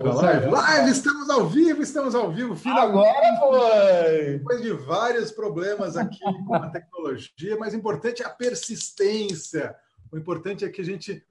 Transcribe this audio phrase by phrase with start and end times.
[0.00, 0.46] Live.
[0.46, 2.54] live, estamos ao vivo, estamos ao vivo.
[2.54, 4.38] Finalmente, Agora foi!
[4.38, 9.74] Depois de vários problemas aqui com a tecnologia, mas o importante é a persistência.
[10.12, 11.24] O importante é que a gente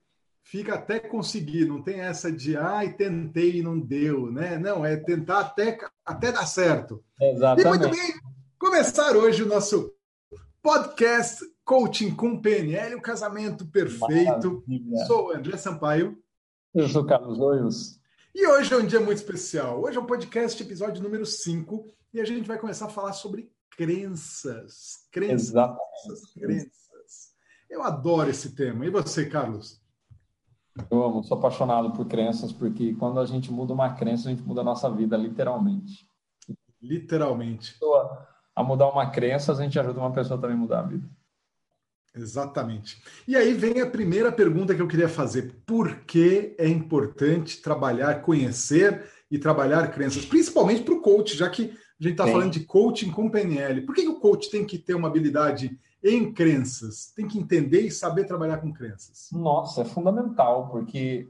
[0.43, 4.57] fica até conseguir, não tem essa de ai, tentei e não deu, né?
[4.57, 7.01] Não, é tentar até, até dar certo.
[7.21, 7.65] Exatamente.
[7.65, 8.13] E muito bem,
[8.59, 9.93] começar hoje o nosso
[10.61, 14.63] podcast Coaching com PNL, o casamento perfeito.
[14.67, 15.05] Maravilha.
[15.05, 16.17] Sou André Sampaio.
[16.73, 17.96] Eu sou Carlos Loios.
[18.39, 19.81] E hoje é um dia muito especial.
[19.81, 23.51] Hoje é um podcast, episódio número 5, e a gente vai começar a falar sobre
[23.71, 25.07] crenças.
[25.11, 25.49] Crenças.
[25.49, 26.39] Exatamente.
[26.39, 27.33] Crenças.
[27.67, 28.85] Eu adoro esse tema.
[28.85, 29.81] E você, Carlos?
[30.91, 34.43] Eu amo, sou apaixonado por crenças, porque quando a gente muda uma crença, a gente
[34.43, 36.07] muda a nossa vida, literalmente.
[36.79, 37.75] Literalmente.
[38.55, 41.09] A mudar uma crença, a gente ajuda uma pessoa também a mudar a vida.
[42.17, 43.01] Exatamente.
[43.27, 48.21] E aí vem a primeira pergunta que eu queria fazer: por que é importante trabalhar,
[48.21, 51.63] conhecer e trabalhar crenças, principalmente para o coach, já que
[51.99, 53.81] a gente está falando de coaching com PNL.
[53.81, 57.11] Por que, que o coach tem que ter uma habilidade em crenças?
[57.15, 59.29] Tem que entender e saber trabalhar com crenças?
[59.31, 61.27] Nossa, é fundamental, porque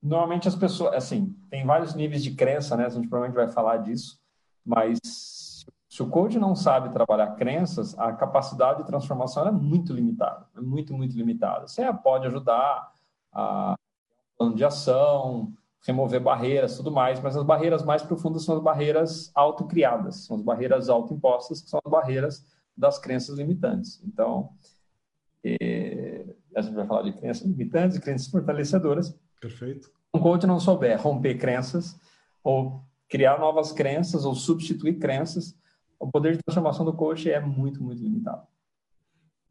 [0.00, 2.86] normalmente as pessoas, assim, tem vários níveis de crença, né?
[2.86, 4.18] A gente provavelmente vai falar disso,
[4.64, 4.98] mas
[5.96, 10.60] se o coach não sabe trabalhar crenças, a capacidade de transformação é muito limitada, é
[10.60, 11.66] muito, muito limitada.
[11.66, 12.92] Você pode ajudar
[13.32, 13.74] a
[14.36, 15.54] plano de ação,
[15.86, 20.42] remover barreiras, tudo mais, mas as barreiras mais profundas são as barreiras autocriadas, são as
[20.42, 22.44] barreiras autoimpostas, que são as barreiras
[22.76, 23.98] das crenças limitantes.
[24.04, 24.50] Então,
[25.42, 29.18] é, a gente vai falar de crenças limitantes e crenças fortalecedoras.
[29.40, 29.90] Perfeito.
[30.12, 31.98] Um coach não souber romper crenças
[32.44, 35.56] ou criar novas crenças ou substituir crenças,
[35.98, 38.46] o poder de transformação do coach é muito, muito limitado.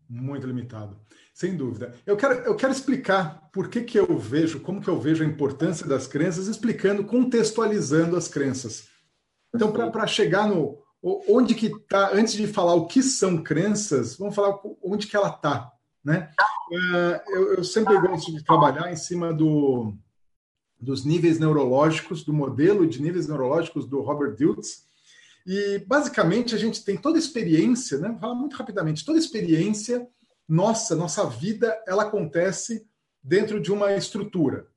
[0.08, 1.00] Muito limitado,
[1.34, 1.96] sem dúvida.
[2.06, 5.28] Eu quero, eu quero explicar por que, que eu vejo, como que eu vejo a
[5.28, 8.88] importância das crenças, explicando, contextualizando as crenças.
[9.54, 10.84] Então, para chegar no
[11.28, 15.30] onde que está, antes de falar o que são crenças, vamos falar onde que ela
[15.30, 15.72] está.
[16.04, 16.30] Né?
[16.72, 19.94] Uh, eu, eu, sempre gosto de trabalhar em cima do,
[20.80, 24.86] dos níveis neurológicos, do modelo de níveis neurológicos do Robert Dilts,
[25.46, 28.10] e basicamente a gente tem toda experiência, né?
[28.10, 30.08] Vou falar muito rapidamente, toda experiência
[30.48, 32.88] nossa, nossa vida, ela acontece
[33.24, 34.68] dentro de uma estrutura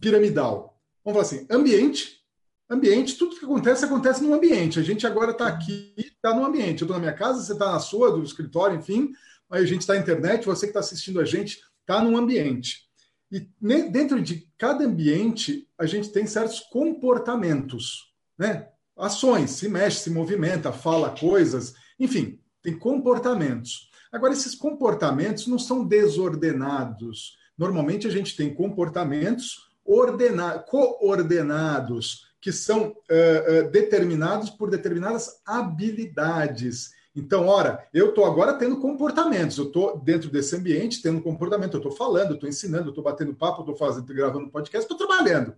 [0.00, 0.80] piramidal.
[1.04, 2.20] Vamos falar assim, ambiente,
[2.68, 4.78] ambiente, tudo que acontece acontece no ambiente.
[4.78, 6.82] A gente agora está aqui, está no ambiente.
[6.82, 9.12] Eu estou na minha casa, você está na sua, do escritório, enfim.
[9.50, 12.84] Aí a gente está na internet, você que está assistindo a gente está no ambiente.
[13.30, 13.48] E
[13.90, 18.68] dentro de cada ambiente a gente tem certos comportamentos, né?
[18.96, 23.90] Ações, se mexe, se movimenta, fala coisas, enfim, tem comportamentos.
[24.12, 27.36] Agora, esses comportamentos não são desordenados.
[27.58, 36.92] Normalmente a gente tem comportamentos ordena coordenados, que são uh, uh, determinados por determinadas habilidades.
[37.14, 41.78] Então, ora, eu estou agora tendo comportamentos, eu estou dentro desse ambiente tendo comportamento, eu
[41.78, 45.06] estou falando, eu estou ensinando, eu estou batendo papo, eu estou fazendo, gravando podcast, estou
[45.06, 45.54] trabalhando.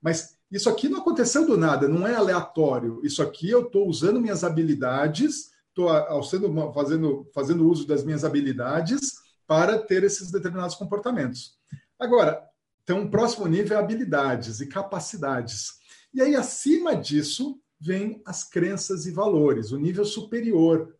[0.00, 3.00] Mas isso aqui não aconteceu do nada, não é aleatório.
[3.02, 5.88] Isso aqui eu estou usando minhas habilidades, estou
[6.72, 9.14] fazendo, fazendo uso das minhas habilidades
[9.48, 11.58] para ter esses determinados comportamentos.
[11.98, 12.40] Agora,
[12.84, 15.72] então, o próximo nível é habilidades e capacidades.
[16.12, 20.94] E aí, acima disso, vem as crenças e valores, o nível superior.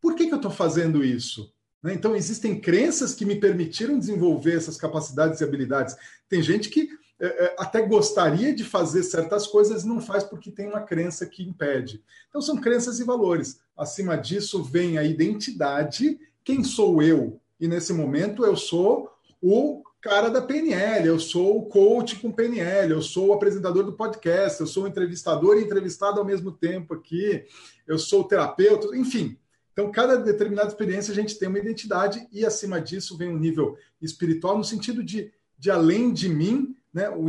[0.00, 1.52] Por que, que eu estou fazendo isso?
[1.82, 1.94] Né?
[1.94, 5.96] Então, existem crenças que me permitiram desenvolver essas capacidades e habilidades.
[6.28, 6.88] Tem gente que
[7.20, 11.42] é, é, até gostaria de fazer certas coisas, não faz porque tem uma crença que
[11.42, 12.02] impede.
[12.28, 13.60] Então, são crenças e valores.
[13.76, 16.18] Acima disso, vem a identidade.
[16.42, 17.38] Quem sou eu?
[17.60, 22.92] E nesse momento, eu sou o cara da PNL, eu sou o coach com PNL,
[22.92, 26.94] eu sou o apresentador do podcast, eu sou o entrevistador e entrevistado ao mesmo tempo
[26.94, 27.44] aqui,
[27.86, 29.36] eu sou o terapeuta, enfim.
[29.74, 33.76] Então, cada determinada experiência a gente tem uma identidade e acima disso vem um nível
[34.00, 37.26] espiritual no sentido de, de além de mim, né, o,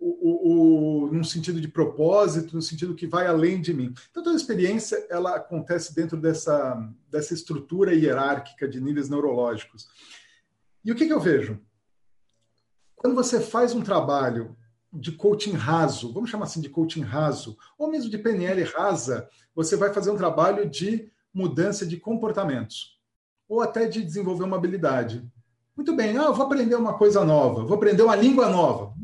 [0.00, 3.94] o, o, num sentido de propósito, no sentido que vai além de mim.
[4.10, 6.76] Então, toda experiência ela acontece dentro dessa,
[7.10, 9.88] dessa estrutura hierárquica de níveis neurológicos.
[10.84, 11.60] E o que, que eu vejo?
[12.96, 14.56] Quando você faz um trabalho
[14.92, 19.76] de coaching raso, vamos chamar assim de coaching raso, ou mesmo de PNL rasa, você
[19.76, 23.00] vai fazer um trabalho de mudança de comportamentos,
[23.48, 25.28] ou até de desenvolver uma habilidade.
[25.76, 28.94] Muito bem, ah, vou aprender uma coisa nova, vou aprender uma língua nova.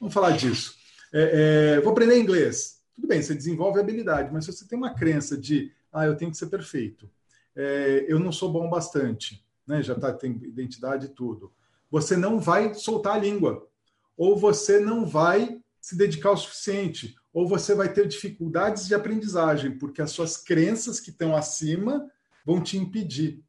[0.00, 0.74] Vamos falar disso.
[1.12, 2.80] É, é, vou aprender inglês.
[2.94, 6.30] Tudo bem, você desenvolve habilidade, mas se você tem uma crença de, ah, eu tenho
[6.30, 7.10] que ser perfeito,
[7.54, 9.82] é, eu não sou bom bastante, né?
[9.82, 11.52] já tá, tem identidade e tudo,
[11.90, 13.68] você não vai soltar a língua.
[14.16, 19.76] Ou você não vai se dedicar o suficiente, ou você vai ter dificuldades de aprendizagem,
[19.76, 22.08] porque as suas crenças que estão acima
[22.46, 23.42] vão te impedir.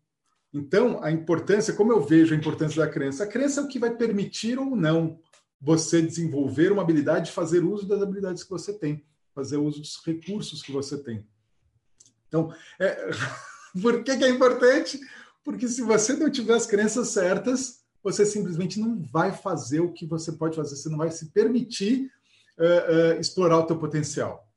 [0.55, 3.25] Então, a importância, como eu vejo a importância da crença?
[3.25, 5.19] A crença é o que vai permitir ou não
[5.59, 10.01] você desenvolver uma habilidade de fazer uso das habilidades que você tem, fazer uso dos
[10.05, 11.27] recursos que você tem.
[12.29, 13.09] Então, é...
[13.81, 14.97] por que, que é importante?
[15.43, 20.05] Porque se você não tiver as crenças certas, você simplesmente não vai fazer o que
[20.05, 22.09] você pode fazer, você não vai se permitir
[22.57, 24.47] uh, uh, explorar o teu potencial.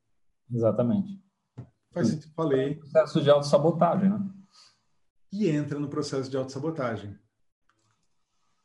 [0.49, 1.21] Exatamente.
[1.91, 2.75] Faz sentido, falei.
[2.75, 4.38] processo de autossabotagem, né?
[5.31, 7.17] E entra no processo de autossabotagem,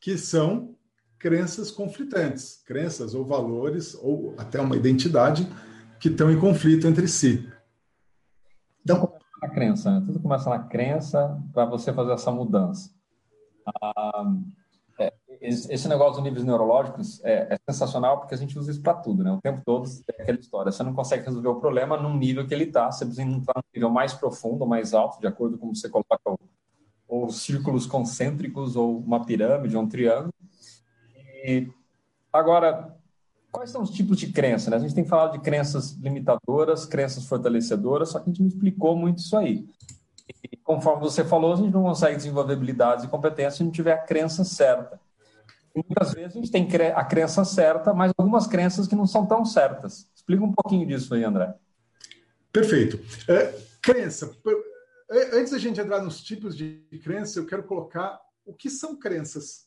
[0.01, 0.75] que são
[1.19, 5.47] crenças conflitantes, crenças ou valores, ou até uma identidade
[5.99, 7.51] que estão em conflito entre si.
[8.83, 10.03] Então, a crença, né?
[10.07, 12.91] tudo começa na crença para você fazer essa mudança.
[13.83, 14.35] Ah,
[14.99, 18.95] é, esse negócio dos níveis neurológicos é, é, sensacional porque a gente usa isso para
[18.95, 19.33] tudo, né?
[19.33, 20.71] O tempo todo é aquela história.
[20.71, 23.71] Você não consegue resolver o problema num nível que ele está, você precisa entrar num
[23.75, 26.39] nível mais profundo, mais alto, de acordo com como você coloca o,
[27.15, 30.35] ou círculos concêntricos, ou uma pirâmide, ou um triângulo.
[31.45, 31.69] E
[32.33, 32.93] agora,
[33.53, 34.69] quais são os tipos de crença?
[34.69, 34.77] Né?
[34.77, 38.97] A gente tem falado de crenças limitadoras, crenças fortalecedoras, só que a gente não explicou
[38.97, 39.65] muito isso aí.
[40.51, 43.93] E conforme você falou, a gente não consegue desenvolver habilidades e competências se não tiver
[43.93, 44.99] a crença certa.
[45.73, 49.25] E muitas vezes a gente tem a crença certa, mas algumas crenças que não são
[49.25, 50.09] tão certas.
[50.15, 51.55] Explica um pouquinho disso aí, André.
[52.53, 52.99] Perfeito.
[53.29, 54.33] É, crença.
[55.33, 59.67] Antes da gente entrar nos tipos de crença, eu quero colocar o que são crenças.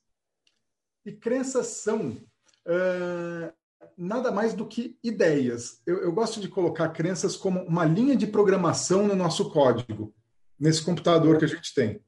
[1.06, 3.54] E crenças são uh,
[3.98, 5.82] nada mais do que ideias.
[5.86, 10.14] Eu, eu gosto de colocar crenças como uma linha de programação no nosso código
[10.60, 12.02] nesse computador que a gente tem.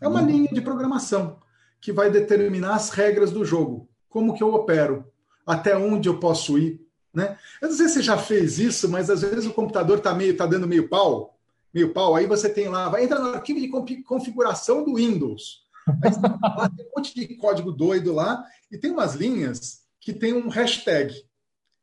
[0.00, 1.40] É uma linha de programação
[1.80, 5.04] que vai determinar as regras do jogo, como que eu opero,
[5.46, 6.80] até onde eu posso ir,
[7.12, 7.38] né?
[7.60, 10.36] Eu não sei se você já fez isso, mas às vezes o computador está meio
[10.36, 11.33] tá dando meio pau,
[11.74, 15.64] meio pau, aí você tem lá, vai entrar no arquivo de configuração do Windows.
[16.02, 20.32] Aí lá, tem um monte de código doido lá e tem umas linhas que tem
[20.32, 21.14] um hashtag.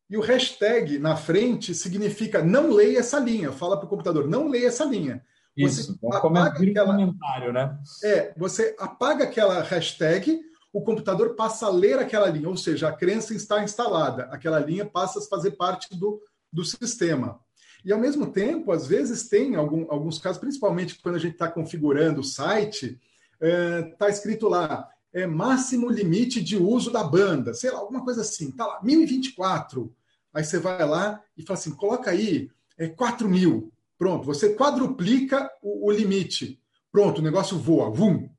[0.10, 3.52] E o hashtag na frente significa não leia essa linha.
[3.52, 5.24] Fala para o computador, não leia essa linha.
[5.56, 7.78] Isso, você apaga aquela, comentário, né?
[8.04, 10.40] É, você apaga aquela hashtag,
[10.72, 14.86] o computador passa a ler aquela linha, ou seja, a crença está instalada, aquela linha
[14.86, 16.22] passa a fazer parte do,
[16.52, 17.40] do sistema.
[17.84, 21.48] E ao mesmo tempo, às vezes tem algum, alguns casos, principalmente quando a gente está
[21.48, 23.00] configurando o site,
[23.40, 28.22] está é, escrito lá, é máximo limite de uso da banda, sei lá, alguma coisa
[28.22, 29.94] assim, tá lá, 1024.
[30.34, 33.72] Aí você vai lá e fala assim, coloca aí é 4 mil.
[33.98, 36.60] Pronto, você quadruplica o, o limite.
[36.92, 37.90] Pronto, o negócio voa.
[37.90, 38.26] Vum.
[38.26, 38.30] O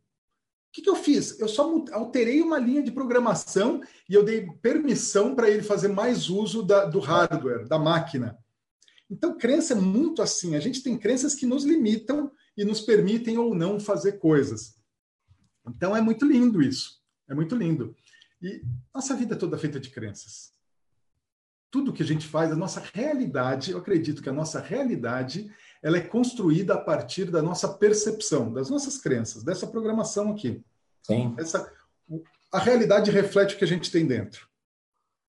[0.72, 1.38] que, que eu fiz?
[1.38, 6.30] Eu só alterei uma linha de programação e eu dei permissão para ele fazer mais
[6.30, 8.38] uso da, do hardware, da máquina.
[9.12, 10.56] Então, crença é muito assim.
[10.56, 14.76] A gente tem crenças que nos limitam e nos permitem ou não fazer coisas.
[15.69, 17.00] Então, é muito lindo isso.
[17.29, 17.94] É muito lindo.
[18.41, 18.62] E
[18.94, 20.53] nossa vida é toda feita de crenças
[21.73, 25.50] tudo que a gente faz, a nossa realidade, eu acredito que a nossa realidade,
[25.82, 30.62] ela é construída a partir da nossa percepção, das nossas crenças, dessa programação aqui.
[31.03, 31.35] Sim.
[31.38, 31.73] Essa,
[32.53, 34.47] a realidade reflete o que a gente tem dentro.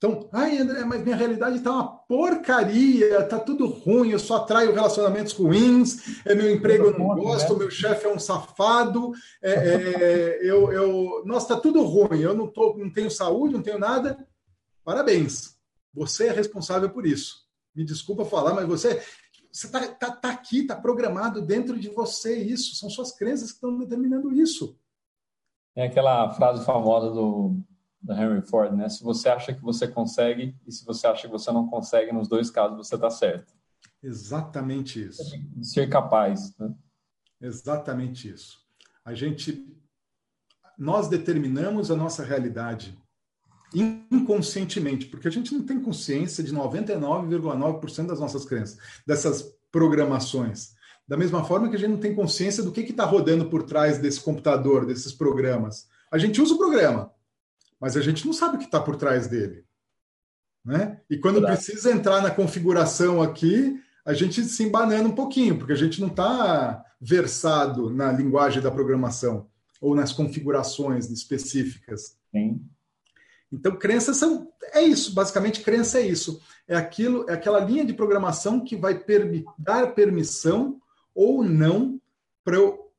[0.04, 4.74] Então, ai, André, mas minha realidade está uma porcaria, está tudo ruim, eu só atraio
[4.74, 7.60] relacionamentos ruins, é meu emprego eu não gosto, né?
[7.60, 12.48] meu chefe é um safado, é, é, eu, eu, nossa, está tudo ruim, eu não,
[12.48, 14.27] tô, não tenho saúde, não tenho nada.
[14.84, 15.56] Parabéns.
[15.94, 17.38] Você é responsável por isso.
[17.74, 19.01] Me desculpa falar, mas você
[19.54, 22.75] está tá, tá aqui, está programado dentro de você isso.
[22.75, 24.77] São suas crenças que estão determinando isso.
[25.74, 27.56] É aquela frase famosa do,
[28.03, 28.89] do Henry Ford, né?
[28.89, 32.27] Se você acha que você consegue e se você acha que você não consegue, nos
[32.27, 33.53] dois casos você está certo.
[34.03, 35.24] Exatamente isso.
[35.62, 36.53] Ser capaz.
[36.57, 36.74] Né?
[37.41, 38.60] Exatamente isso.
[39.05, 39.65] A gente,
[40.77, 42.98] nós determinamos a nossa realidade
[43.74, 50.75] inconscientemente, porque a gente não tem consciência de 99,9% das nossas crenças, dessas programações.
[51.07, 53.98] Da mesma forma que a gente não tem consciência do que está rodando por trás
[53.98, 55.88] desse computador, desses programas.
[56.12, 57.12] A gente usa o programa,
[57.84, 59.66] mas a gente não sabe o que está por trás dele.
[60.63, 61.02] Né?
[61.10, 61.58] E quando Verdade.
[61.58, 66.08] precisa entrar na configuração aqui, a gente se embanana um pouquinho, porque a gente não
[66.08, 69.50] está versado na linguagem da programação
[69.82, 72.18] ou nas configurações específicas.
[72.32, 72.66] Sim.
[73.52, 76.42] Então, crenças são é isso, basicamente crença é isso.
[76.66, 80.80] É aquilo, é aquela linha de programação que vai permi dar permissão
[81.13, 82.00] ou não
[82.46, 82.94] para eu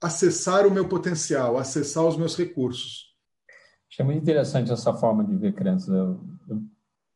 [0.00, 3.13] acessar o meu potencial, acessar os meus recursos.
[3.94, 5.86] Acho é muito interessante essa forma de ver crenças.
[5.86, 6.60] Eu, eu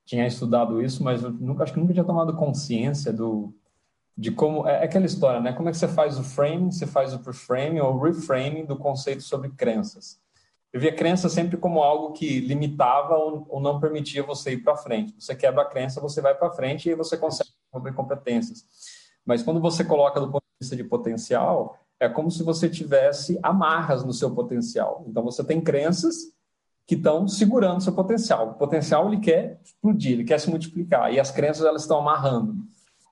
[0.04, 3.52] tinha estudado isso, mas nunca, acho que nunca tinha tomado consciência do,
[4.16, 4.64] de como.
[4.64, 5.52] É, é aquela história, né?
[5.52, 9.24] Como é que você faz o framing, você faz o preframing ou reframing do conceito
[9.24, 10.20] sobre crenças.
[10.72, 14.76] Eu via crença sempre como algo que limitava ou, ou não permitia você ir para
[14.76, 15.16] frente.
[15.18, 18.64] Você quebra a crença, você vai para frente e você consegue desenvolver competências.
[19.26, 23.36] Mas quando você coloca do ponto de vista de potencial, é como se você tivesse
[23.42, 25.04] amarras no seu potencial.
[25.08, 26.37] Então você tem crenças
[26.88, 28.52] que estão segurando seu potencial.
[28.52, 32.56] O potencial ele quer explodir, ele quer se multiplicar e as crenças elas estão amarrando.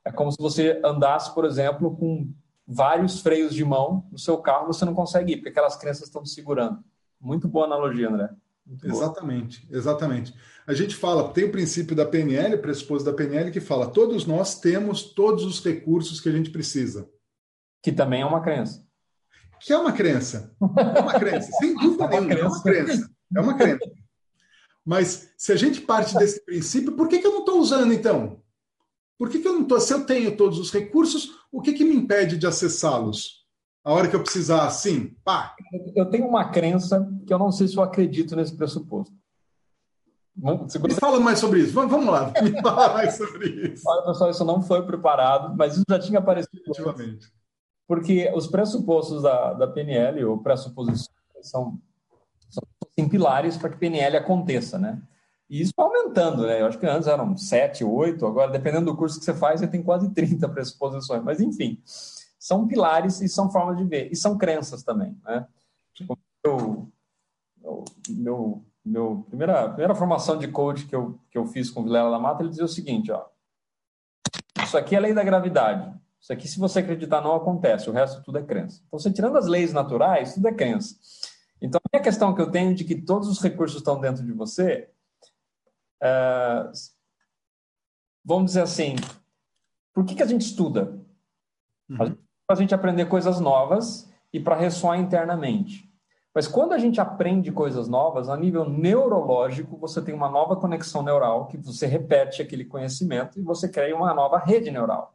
[0.02, 2.33] É como se você andasse, por exemplo, com
[2.66, 6.25] vários freios de mão no seu carro, você não consegue ir porque aquelas crenças estão
[6.25, 6.83] segurando.
[7.21, 8.30] Muito boa analogia, André.
[8.66, 9.78] Muito exatamente, boa.
[9.78, 10.35] exatamente.
[10.66, 14.25] A gente fala, tem o princípio da PNL, o pressuposto da PNL, que fala: todos
[14.25, 17.09] nós temos todos os recursos que a gente precisa.
[17.83, 18.87] Que também é uma crença.
[19.61, 20.56] Que é uma crença.
[20.61, 22.35] É uma crença, sem dúvida é nenhuma.
[22.35, 23.15] É uma crença.
[23.35, 23.90] É uma crença.
[24.85, 28.40] Mas se a gente parte desse princípio, por que, que eu não estou usando então?
[29.18, 29.80] Por que, que eu não estou?
[29.80, 33.47] Se eu tenho todos os recursos, o que, que me impede de acessá-los?
[33.83, 35.54] A hora que eu precisar, assim, pá.
[35.95, 39.14] Eu tenho uma crença que eu não sei se eu acredito nesse pressuposto.
[40.37, 41.73] Me fala mais sobre isso.
[41.73, 43.83] Vamos lá, me fala mais sobre isso.
[43.88, 46.61] Olha, pessoal, isso não foi preparado, mas isso já tinha aparecido.
[46.62, 47.33] Efetivamente.
[47.88, 51.09] Porque os pressupostos da, da PNL, ou pressuposições,
[51.42, 51.80] são,
[52.49, 55.00] são pilares para que PNL aconteça, né?
[55.49, 56.61] E isso aumentando, né?
[56.61, 59.69] Eu acho que antes eram sete, oito, agora, dependendo do curso que você faz, você
[59.69, 61.23] tem quase 30 pressuposições.
[61.23, 61.81] Mas, enfim,
[62.38, 64.11] são pilares e são formas de ver.
[64.11, 65.47] E são crenças também, né?
[66.45, 66.88] Eu,
[68.09, 72.11] meu, meu primeira, primeira formação de coach que eu, que eu fiz com o Vilela
[72.11, 73.25] da Mata, ele dizia o seguinte, ó.
[74.62, 75.93] Isso aqui é lei da gravidade.
[76.21, 77.88] Isso aqui, se você acreditar, não acontece.
[77.88, 78.83] O resto tudo é crença.
[78.87, 80.97] Então, você tirando as leis naturais, tudo é crença.
[81.97, 84.91] A questão que eu tenho de que todos os recursos estão dentro de você,
[86.03, 86.71] é,
[88.23, 88.97] vamos dizer assim,
[89.95, 91.00] por que, que a gente estuda?
[91.88, 92.17] Uhum.
[92.50, 95.91] A gente aprender coisas novas e para ressoar internamente.
[96.35, 101.03] Mas quando a gente aprende coisas novas, a nível neurológico, você tem uma nova conexão
[101.03, 105.15] neural que você repete aquele conhecimento e você cria uma nova rede neural.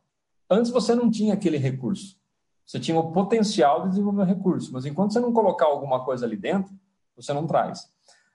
[0.49, 2.19] Antes você não tinha aquele recurso.
[2.65, 6.37] Você tinha o potencial de desenvolver recurso, mas enquanto você não colocar alguma coisa ali
[6.37, 6.73] dentro,
[7.15, 7.89] você não traz.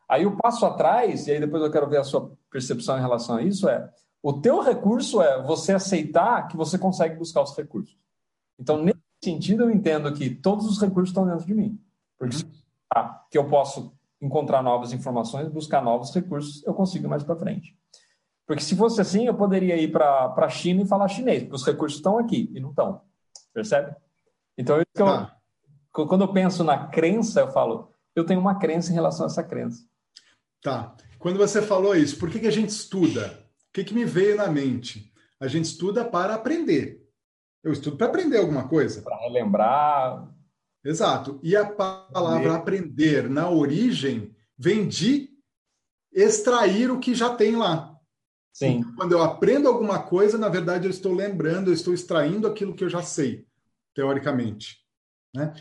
[0.08, 3.36] Aí o passo atrás, e aí depois eu quero ver a sua percepção em relação
[3.36, 3.90] a isso, é
[4.22, 7.96] o teu recurso é você aceitar que você consegue buscar os recursos.
[8.58, 11.80] Então, nesse sentido, eu entendo que todos os recursos estão dentro de mim.
[12.18, 13.10] Porque uhum.
[13.30, 17.76] que eu posso encontrar novas informações, buscar novos recursos, eu consigo mais para frente.
[18.46, 21.66] Porque se fosse assim, eu poderia ir para a China e falar chinês, porque os
[21.66, 23.00] recursos estão aqui e não estão.
[23.52, 23.94] Percebe?
[24.58, 25.36] Então, eu, ah.
[25.92, 29.44] quando eu penso na crença, eu falo, eu tenho uma crença em relação a essa
[29.44, 29.86] crença.
[30.62, 30.96] Tá.
[31.18, 33.46] Quando você falou isso, por que, que a gente estuda?
[33.68, 35.12] O que, que me veio na mente?
[35.38, 37.06] A gente estuda para aprender.
[37.62, 39.02] Eu estudo para aprender alguma coisa.
[39.02, 40.28] Para relembrar.
[40.84, 41.38] Exato.
[41.42, 45.30] E a palavra aprender na origem vem de
[46.12, 47.96] extrair o que já tem lá.
[48.52, 48.78] Sim.
[48.78, 52.74] Então, quando eu aprendo alguma coisa, na verdade, eu estou lembrando, eu estou extraindo aquilo
[52.74, 53.45] que eu já sei,
[53.96, 54.78] teoricamente.
[55.34, 55.52] Né?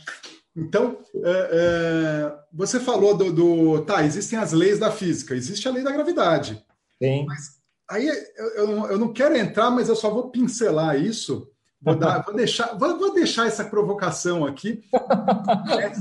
[0.56, 5.72] Então, é, é, você falou do, do, Tá, existem as leis da física, existe a
[5.72, 6.64] lei da gravidade.
[7.02, 7.26] Sim.
[7.26, 11.50] Mas aí eu, eu, eu não quero entrar, mas eu só vou pincelar isso.
[11.82, 14.84] Vou, dar, vou, deixar, vou, vou deixar essa provocação aqui.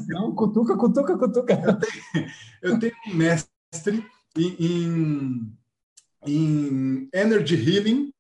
[0.09, 1.53] Não, cutuca, cutuca, cutuca.
[1.53, 2.31] Eu tenho,
[2.63, 5.57] eu tenho um mestre em, em
[6.27, 8.13] em Energy Healing,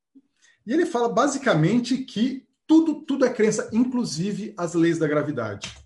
[0.67, 5.77] e ele fala basicamente que tudo, tudo é crença, inclusive as leis da gravidade.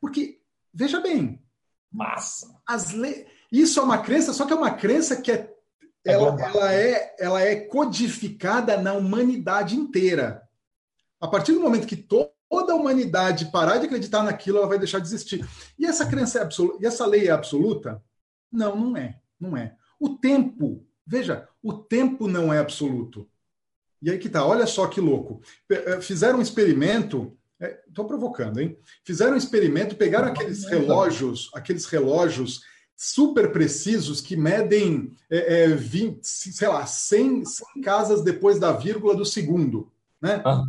[0.00, 0.40] Porque,
[0.72, 1.42] veja bem,
[1.90, 2.46] massa.
[2.66, 3.26] As le...
[3.50, 5.52] Isso é uma crença, só que é uma crença que é,
[6.04, 10.42] é ela, ela, é, ela é codificada na humanidade inteira.
[11.20, 15.00] A partir do momento que toda a humanidade parar de acreditar naquilo, ela vai deixar
[15.00, 15.46] de existir.
[15.78, 18.02] E essa crença é absoluta, e essa lei é absoluta?
[18.50, 19.76] Não, não é, não é.
[19.98, 23.28] O tempo Veja, o tempo não é absoluto.
[24.02, 25.42] E aí que tá, olha só que louco.
[25.70, 27.36] Eh, fizeram um experimento,
[27.88, 28.78] estou é, provocando, hein?
[29.04, 32.62] Fizeram um experimento, pegaram aqueles relógios, aqueles relógios
[32.96, 39.14] super precisos que medem é, é, 20, sei lá, 100, 100, casas depois da vírgula
[39.14, 39.90] do segundo,
[40.20, 40.42] né?
[40.44, 40.62] Ah.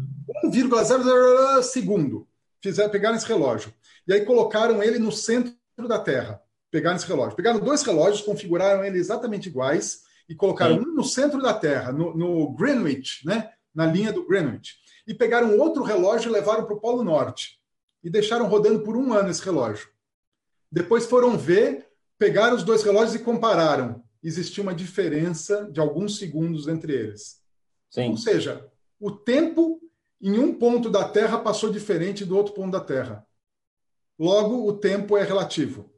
[0.45, 2.27] 1,00 segundo.
[2.61, 3.73] Fizeram, pegaram esse relógio.
[4.07, 5.53] E aí colocaram ele no centro
[5.87, 6.41] da Terra.
[6.69, 7.35] Pegaram esse relógio.
[7.35, 10.81] Pegaram dois relógios, configuraram ele exatamente iguais e colocaram Sim.
[10.87, 13.51] um no centro da Terra, no, no, Greenwich, né?
[13.75, 17.59] na linha do Greenwich, e pegaram outro relógio e levaram para o Polo Norte.
[18.01, 19.89] E deixaram rodando por um ano esse relógio.
[20.71, 24.03] Depois foram ver, pegaram os dois relógios e compararam.
[24.23, 27.41] existia uma diferença de alguns segundos entre eles.
[27.89, 28.11] Sim.
[28.11, 28.65] Ou seja,
[28.99, 29.81] o tempo
[30.21, 33.27] em um ponto da Terra passou diferente do outro ponto da Terra.
[34.17, 35.91] Logo, o tempo é relativo.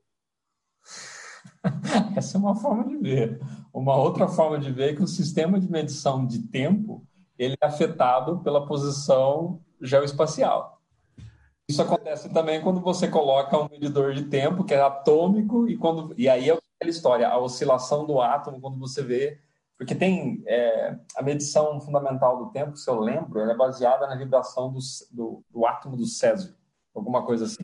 [2.18, 3.40] Essa é uma forma de ver.
[3.74, 7.04] Uma outra forma de ver é que o sistema de medição de tempo
[7.40, 10.80] ele é afetado pela posição geoespacial.
[11.68, 16.14] Isso acontece também quando você coloca um medidor de tempo que é atômico e quando
[16.16, 19.40] e aí é aquela história, a oscilação do átomo quando você vê,
[19.76, 24.16] porque tem é, a medição fundamental do tempo, se eu lembro, ela é baseada na
[24.16, 24.80] vibração do,
[25.12, 26.54] do, do átomo do césio,
[26.94, 27.64] alguma coisa assim.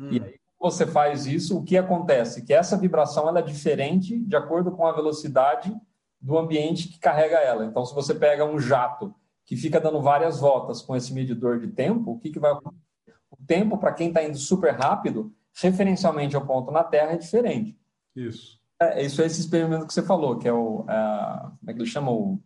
[0.00, 0.10] Hum.
[0.10, 2.42] E aí você faz isso, o que acontece?
[2.42, 5.76] Que essa vibração ela é diferente de acordo com a velocidade
[6.18, 7.66] do ambiente que carrega ela.
[7.66, 11.68] Então, se você pega um jato que fica dando várias voltas com esse medidor de
[11.68, 12.80] tempo, o que, que vai acontecer?
[13.30, 17.78] O tempo, para quem está indo super rápido, referencialmente ao ponto na Terra, é diferente.
[18.16, 18.58] Isso.
[18.80, 20.86] É, isso é esse experimento que você falou, que é o.
[20.88, 22.10] É, como é que ele chama?
[22.10, 22.40] O,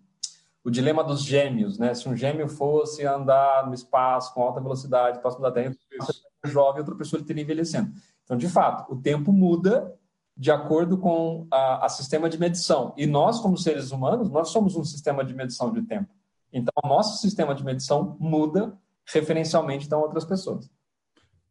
[0.64, 1.94] o dilema dos gêmeos, né?
[1.94, 6.80] Se um gêmeo fosse andar no espaço com alta velocidade, próximo da Terra, é jovem,
[6.80, 7.92] outra pessoa teria envelhecendo.
[8.24, 9.94] Então, de fato, o tempo muda
[10.36, 12.94] de acordo com a, a, sistema de medição.
[12.96, 16.08] E nós, como seres humanos, nós somos um sistema de medição de tempo.
[16.52, 18.78] Então, o nosso sistema de medição muda
[19.12, 20.70] referencialmente então outras pessoas.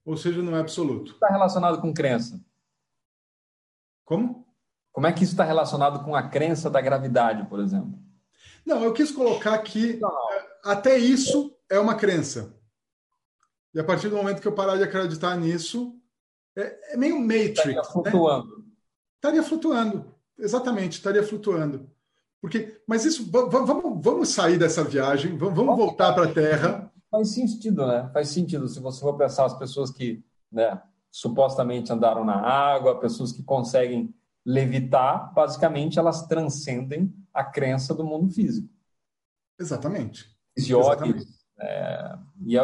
[0.06, 1.12] Ou seja, não é absoluto.
[1.12, 2.40] Está relacionado com crença.
[4.06, 4.48] Como?
[4.94, 8.00] Como é que isso está relacionado com a crença da gravidade, por exemplo?
[8.66, 10.10] Não, eu quis colocar que não.
[10.34, 12.56] É, até isso é uma crença.
[13.74, 15.96] E a partir do momento que eu parar de acreditar nisso,
[16.56, 17.60] é, é meio Matrix.
[17.60, 17.84] Estaria né?
[17.84, 18.58] flutuando.
[18.58, 18.64] Né?
[19.16, 20.16] Estaria flutuando.
[20.40, 21.90] Exatamente, estaria flutuando.
[22.42, 26.92] Porque, mas isso, vamos, vamos sair dessa viagem, vamos, vamos voltar para a Terra.
[27.10, 28.10] Faz sentido, né?
[28.14, 28.68] Faz sentido.
[28.68, 30.82] Se você for pensar as pessoas que né,
[31.12, 34.14] supostamente andaram na água, pessoas que conseguem
[34.46, 38.70] levitar, basicamente elas transcendem a crença do mundo físico.
[39.60, 40.26] Exatamente.
[40.58, 42.18] Os yogis, é,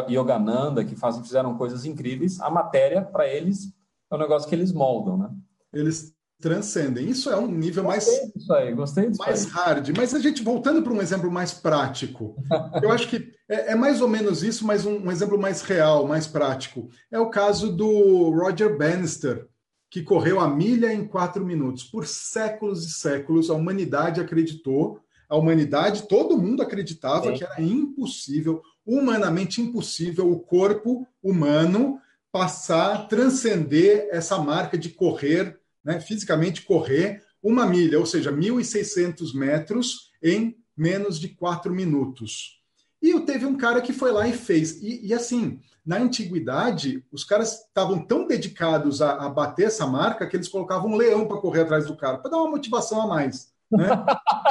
[0.08, 3.72] Yogananda, que fazem, fizeram coisas incríveis, a matéria, para eles,
[4.10, 5.30] é um negócio que eles moldam, né?
[5.72, 7.08] Eles transcendem.
[7.08, 8.06] Isso é um nível mais
[8.50, 9.90] aí, gostei disso mais hard.
[9.96, 12.36] Mas a gente voltando para um exemplo mais prático,
[12.82, 16.06] eu acho que é, é, mais ou menos isso, mas um, um, exemplo mais real,
[16.06, 16.88] mais prático.
[17.10, 19.48] É o caso do Roger Bannister,
[19.90, 21.84] que correu a milha em quatro minutos.
[21.84, 27.34] Por séculos e séculos, a humanidade acreditou, a humanidade, todo mundo acreditava Sim.
[27.34, 36.00] que era impossível, humanamente impossível, o corpo humano passar, transcender essa marca de correr né,
[36.00, 42.62] fisicamente correr uma milha, ou seja, 1.600 metros em menos de quatro minutos.
[43.02, 44.82] E teve um cara que foi lá e fez.
[44.82, 50.26] E, e assim, na antiguidade, os caras estavam tão dedicados a, a, bater essa marca
[50.26, 53.06] que eles colocavam um leão para correr atrás do cara, para dar uma motivação a
[53.06, 53.52] mais.
[53.76, 53.88] Né?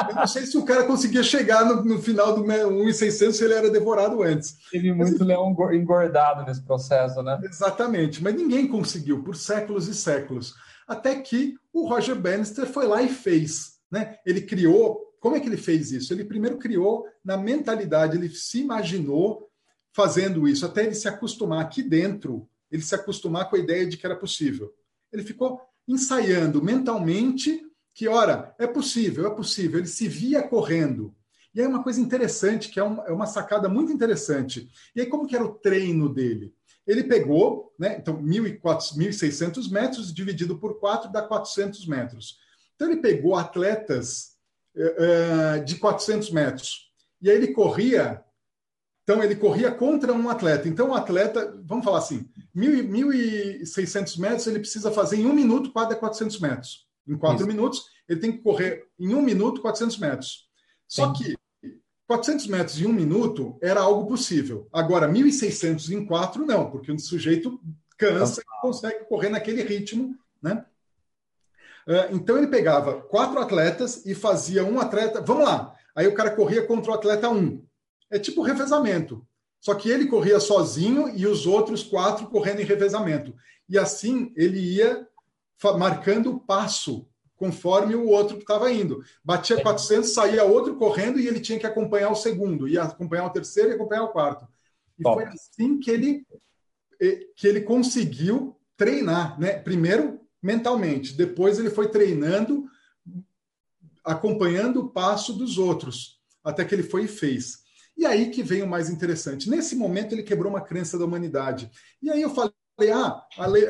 [0.10, 3.54] Eu não sei se o cara conseguia chegar no, no final do 1.600 se ele
[3.54, 4.58] era devorado antes.
[4.72, 7.40] Teve muito mas, leão engordado nesse processo, né?
[7.44, 10.56] Exatamente, mas ninguém conseguiu por séculos e séculos
[10.88, 13.80] até que o Roger Bannister foi lá e fez.
[13.90, 14.18] Né?
[14.26, 15.14] Ele criou.
[15.20, 16.14] Como é que ele fez isso?
[16.14, 19.50] Ele primeiro criou na mentalidade, ele se imaginou
[19.94, 23.96] fazendo isso, até ele se acostumar aqui dentro, ele se acostumar com a ideia de
[23.96, 24.74] que era possível.
[25.12, 29.80] Ele ficou ensaiando mentalmente que, ora, é possível, é possível.
[29.80, 31.16] Ele se via correndo.
[31.54, 34.70] E aí uma coisa interessante, que é uma, é uma sacada muito interessante.
[34.96, 36.54] E aí como que era o treino dele?
[36.86, 42.38] Ele pegou, né, então, 1.600 metros dividido por 4 dá 400 metros.
[42.76, 44.34] Então, ele pegou atletas
[44.76, 46.92] uh, de 400 metros.
[47.22, 48.22] E aí ele corria,
[49.04, 50.68] então, ele corria contra um atleta.
[50.68, 55.96] Então, o atleta, vamos falar assim, 1.600 metros ele precisa fazer em um minuto, 4
[55.96, 56.86] é 400 metros.
[57.08, 57.48] Em 4 Isso.
[57.48, 60.48] minutos, ele tem que correr em um minuto, 400 metros.
[60.88, 61.24] Só Sim.
[61.24, 61.38] que
[62.08, 64.68] 400 metros em um minuto era algo possível.
[64.72, 67.60] Agora, 1.600 em quatro, não, porque o sujeito
[67.98, 70.66] cansa e consegue correr naquele ritmo, né?
[71.88, 75.22] Ah, então ele pegava quatro atletas e fazia um atleta.
[75.22, 75.76] Vamos lá.
[75.96, 77.64] Aí o cara corria contra o atleta um.
[78.10, 79.26] É tipo revezamento.
[79.60, 83.34] Só que ele corria sozinho e os outros quatro correndo em revezamento.
[83.70, 85.08] E assim ele ia
[85.78, 89.04] marcando o passo conforme o outro que estava indo.
[89.24, 93.32] Batia 400, saía outro correndo e ele tinha que acompanhar o segundo, ia acompanhar o
[93.32, 94.48] terceiro e acompanhar o quarto.
[94.98, 96.26] E foi assim que ele
[97.36, 99.60] que ele conseguiu treinar, né?
[99.60, 102.66] Primeiro mentalmente, depois ele foi treinando
[104.04, 107.64] acompanhando o passo dos outros, até que ele foi e fez.
[107.96, 109.50] E aí que vem o mais interessante.
[109.50, 111.70] Nesse momento ele quebrou uma crença da humanidade.
[112.02, 112.54] E aí eu falei,
[112.92, 113.66] ah, a, lei,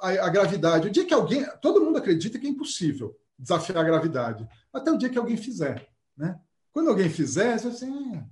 [0.00, 0.88] a, a, gravidade.
[0.88, 1.44] O dia que alguém.
[1.60, 3.16] Todo mundo acredita que é impossível.
[3.38, 4.48] desafiar a gravidade.
[4.72, 6.38] Até o dia que alguém fizer, né?
[6.72, 8.24] Quando alguém fizer, você assim, ah,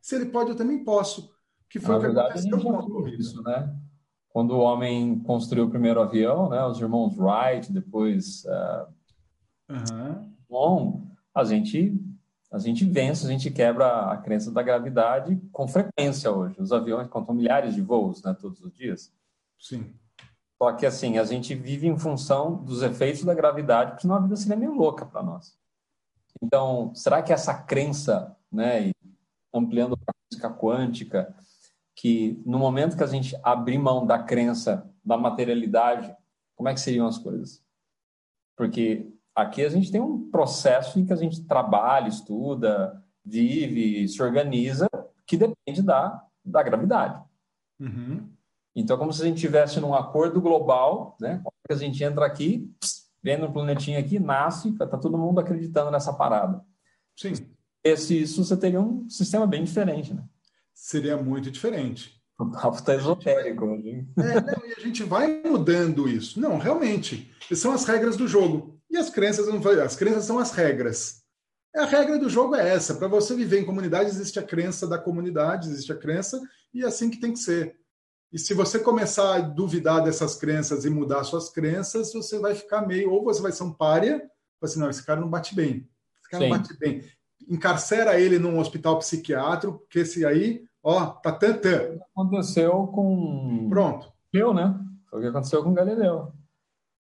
[0.00, 1.32] se ele pode, eu também posso.
[1.68, 3.74] Que foi Na verdade, a gente já viu isso, né?
[4.28, 6.64] Quando o homem construiu o primeiro avião, né?
[6.64, 10.32] Os irmãos Wright, depois uh, uhum.
[10.48, 11.98] bom, a gente
[12.50, 16.60] a gente vence, a gente quebra a crença da gravidade com frequência hoje.
[16.60, 18.36] Os aviões contam milhares de voos, né?
[18.38, 19.10] Todos os dias.
[19.62, 19.94] Sim.
[20.60, 24.20] Só que assim, a gente vive em função dos efeitos da gravidade, porque senão a
[24.20, 25.56] vida seria meio louca para nós.
[26.42, 28.90] Então, será que essa crença, né,
[29.54, 31.34] ampliando para a física quântica,
[31.94, 36.14] que no momento que a gente abrir mão da crença da materialidade,
[36.56, 37.62] como é que seriam as coisas?
[38.56, 44.20] Porque aqui a gente tem um processo em que a gente trabalha, estuda, vive, se
[44.20, 44.88] organiza,
[45.26, 47.22] que depende da, da gravidade.
[47.78, 48.28] Uhum.
[48.74, 51.42] Então, é como se a gente estivesse num acordo global, né?
[51.66, 52.70] Que a gente entra aqui,
[53.22, 56.62] vem no planetinha aqui, nasce, tá todo mundo acreditando nessa parada.
[57.16, 57.32] Sim.
[57.84, 60.24] Esse, isso você teria um sistema bem diferente, né?
[60.74, 62.20] Seria muito diferente.
[62.38, 63.66] O papo tá esotérico.
[63.66, 64.06] Né?
[64.18, 66.40] É, não, e a gente vai mudando isso.
[66.40, 67.30] Não, realmente.
[67.52, 68.80] São as regras do jogo.
[68.90, 71.22] E as crenças, as crenças são as regras.
[71.74, 72.94] A regra do jogo é essa.
[72.94, 76.40] Para você viver em comunidade, existe a crença da comunidade, existe a crença,
[76.74, 77.76] e é assim que tem que ser.
[78.32, 82.86] E se você começar a duvidar dessas crenças e mudar suas crenças, você vai ficar
[82.86, 84.26] meio, ou você vai ser um párea,
[84.62, 85.86] assim, não, esse cara não bate bem.
[86.20, 86.50] Esse cara Sim.
[86.50, 87.04] não bate bem.
[87.46, 91.98] Encarcera ele num hospital psiquiátrico, porque esse aí, ó, tá tantã.
[92.16, 93.68] Aconteceu com.
[93.68, 94.10] Pronto.
[94.32, 94.80] Eu, né?
[95.10, 96.32] Foi o que aconteceu com Galileu.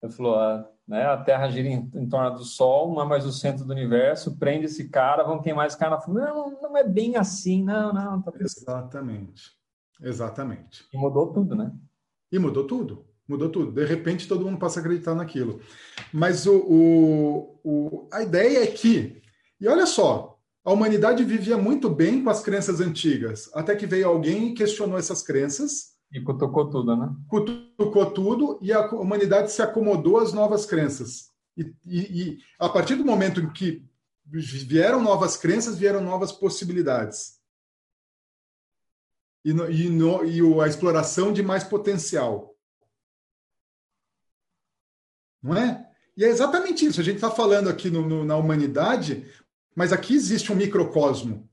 [0.02, 3.24] Ele falou, ah, né, a Terra gira em, em, torno do Sol, não é mais
[3.24, 6.02] o centro do universo, prende esse cara, vamos queimar esse cara.
[6.08, 8.20] Não, não é bem assim, não, não.
[8.20, 9.59] Tá Exatamente.
[10.02, 10.84] Exatamente.
[10.92, 11.72] E mudou tudo, né?
[12.32, 13.04] E mudou tudo.
[13.28, 13.72] Mudou tudo.
[13.72, 15.60] De repente, todo mundo passa a acreditar naquilo.
[16.12, 19.22] Mas o, o, o, a ideia é que,
[19.60, 24.08] e olha só, a humanidade vivia muito bem com as crenças antigas, até que veio
[24.08, 25.90] alguém e questionou essas crenças.
[26.12, 27.14] E cutucou tudo, né?
[27.28, 31.30] Cutucou tudo e a humanidade se acomodou às novas crenças.
[31.56, 33.84] E, e, e a partir do momento em que
[34.24, 37.39] vieram novas crenças, vieram novas possibilidades
[39.44, 42.54] e, no, e, no, e a exploração de mais potencial.
[45.42, 45.88] Não é?
[46.16, 47.00] E é exatamente isso.
[47.00, 49.26] A gente está falando aqui no, no, na humanidade,
[49.74, 51.48] mas aqui existe um microcosmo.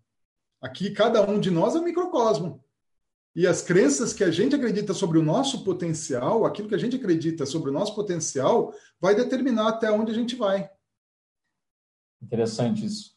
[0.62, 2.64] Aqui cada um de nós é um microcosmo.
[3.36, 6.96] E as crenças que a gente acredita sobre o nosso potencial, aquilo que a gente
[6.96, 10.70] acredita sobre o nosso potencial, vai determinar até onde a gente vai.
[12.22, 13.16] Interessante isso.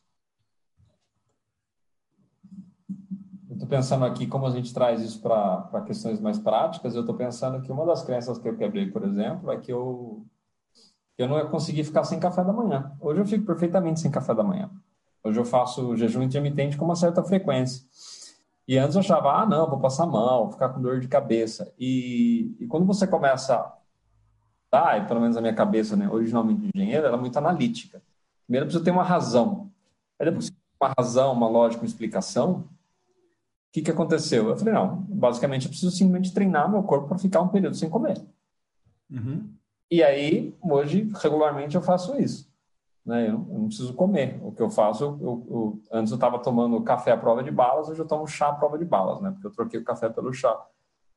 [3.60, 6.95] estou pensando aqui como a gente traz isso para questões mais práticas.
[6.95, 10.27] Eu estou pensando que uma das crenças que eu quebrei, por exemplo, é que eu,
[11.17, 12.93] eu não ia conseguir ficar sem café da manhã.
[13.01, 14.69] Hoje eu fico perfeitamente sem café da manhã.
[15.23, 17.85] Hoje eu faço jejum intermitente com uma certa frequência.
[18.67, 21.73] E antes eu achava, ah, não, vou passar mal, vou ficar com dor de cabeça.
[21.79, 23.57] E, e quando você começa
[24.73, 28.03] a e pelo menos a minha cabeça, né, originalmente de engenheiro, era muito analítica.
[28.47, 29.71] Primeiro precisa ter uma razão.
[30.19, 32.69] Aí depois uma razão, uma lógica, uma explicação,
[33.71, 34.49] o que, que aconteceu?
[34.49, 37.89] Eu falei, não, basicamente eu preciso simplesmente treinar meu corpo para ficar um período sem
[37.89, 38.21] comer.
[39.09, 39.49] Uhum.
[39.89, 42.51] E aí, hoje, regularmente eu faço isso.
[43.07, 43.29] Né?
[43.29, 44.41] Eu, eu não preciso comer.
[44.43, 47.89] O que eu faço, eu, eu, antes eu estava tomando café à prova de balas,
[47.89, 49.31] hoje eu tomo chá à prova de balas, né?
[49.31, 50.61] Porque eu troquei o café pelo chá.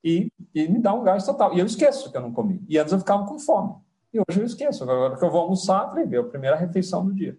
[0.03, 1.55] E, e me dá um gás total.
[1.55, 2.63] E eu esqueço que eu não comi.
[2.69, 3.73] E antes eu ficava com fome.
[4.13, 4.83] E hoje eu esqueço.
[4.83, 7.35] Agora que eu vou almoçar, falei, é a primeira refeição do dia.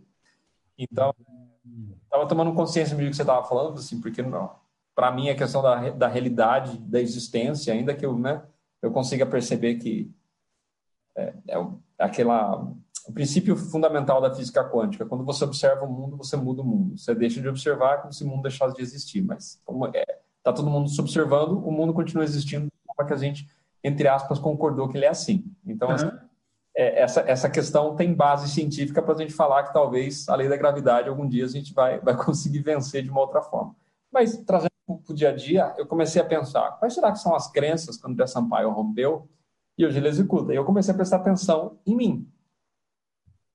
[0.77, 1.15] Então,
[2.03, 4.51] estava tomando consciência do que você estava falando, assim, porque não,
[4.95, 8.43] para mim, a questão da, da realidade, da existência, ainda que eu, né,
[8.81, 10.11] eu consiga perceber que
[11.17, 11.57] é, é
[11.99, 12.73] aquela
[13.07, 15.05] o princípio fundamental da física quântica.
[15.05, 16.97] Quando você observa o mundo, você muda o mundo.
[16.97, 19.23] Você deixa de observar como se o mundo deixasse de existir.
[19.23, 20.05] Mas como é,
[20.43, 23.47] tá todo mundo se observando, o mundo continua existindo como que a gente,
[23.83, 25.45] entre aspas, concordou que ele é assim.
[25.67, 26.19] Então, uhum.
[26.75, 30.49] é, essa, essa questão tem base científica para a gente falar que talvez a lei
[30.49, 33.77] da gravidade, algum dia, a gente vai, vai conseguir vencer de uma outra forma.
[34.11, 37.35] Mas, trazendo para o dia a dia, eu comecei a pensar, quais será que são
[37.35, 39.29] as crenças quando o Sampaio rompeu
[39.77, 40.53] e hoje ele executa?
[40.53, 42.29] E eu comecei a prestar atenção em mim.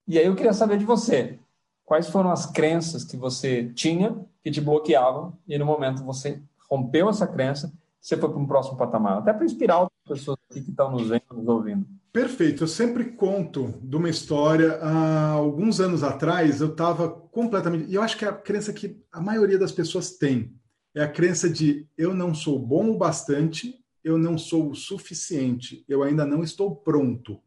[0.07, 1.39] E aí eu queria saber de você,
[1.85, 7.09] quais foram as crenças que você tinha que te bloqueavam e no momento você rompeu
[7.09, 10.91] essa crença, você foi para um próximo patamar, até para inspirar outras pessoas que estão
[10.91, 11.85] nos vendo, nos ouvindo.
[12.11, 12.63] Perfeito.
[12.63, 14.79] Eu sempre conto de uma história.
[14.81, 17.89] Há alguns anos atrás, eu estava completamente.
[17.89, 20.51] E eu acho que é a crença que a maioria das pessoas tem
[20.95, 25.83] é a crença de eu não sou bom o bastante, eu não sou o suficiente,
[25.87, 27.39] eu ainda não estou pronto.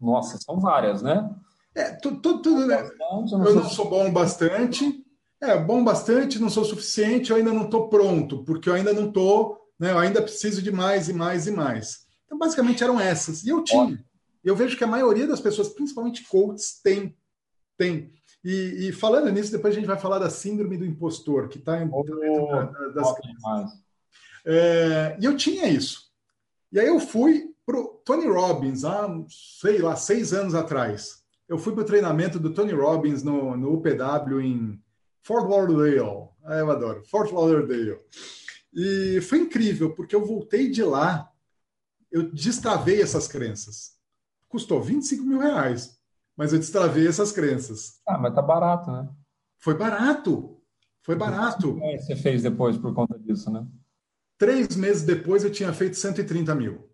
[0.00, 1.28] Nossa, são várias, né?
[1.74, 2.88] É, tudo, tudo, tudo né?
[3.10, 5.04] Eu não sou bom bastante.
[5.40, 9.08] É, bom bastante, não sou suficiente, eu ainda não estou pronto, porque eu ainda não
[9.08, 9.92] estou, né?
[9.92, 12.06] Eu ainda preciso de mais e mais e mais.
[12.26, 13.44] Então, basicamente, eram essas.
[13.44, 14.04] E eu tinha.
[14.42, 17.16] Eu vejo que a maioria das pessoas, principalmente coaches, tem.
[17.76, 18.12] tem.
[18.44, 21.82] E, e, falando nisso, depois a gente vai falar da síndrome do impostor, que está
[21.82, 22.04] em oh,
[22.92, 23.14] das
[24.44, 26.08] é, E eu tinha isso.
[26.70, 31.22] E aí eu fui para o Tony Robbins, há, sei lá, seis anos atrás.
[31.48, 34.80] Eu fui para o treinamento do Tony Robbins no, no UPW em
[35.22, 36.28] Fort Lauderdale.
[36.44, 37.04] Ah, eu adoro.
[37.06, 37.98] Fort Lauderdale.
[38.72, 41.30] E foi incrível, porque eu voltei de lá,
[42.10, 43.96] eu destravei essas crenças.
[44.48, 45.97] Custou 25 mil reais,
[46.38, 48.00] mas eu destravei essas crenças.
[48.06, 49.08] Ah, mas tá barato, né?
[49.58, 50.56] Foi barato.
[51.02, 51.70] Foi barato.
[51.72, 53.66] O que você fez depois por conta disso, né?
[54.38, 56.88] Três meses depois eu tinha feito 130 mil.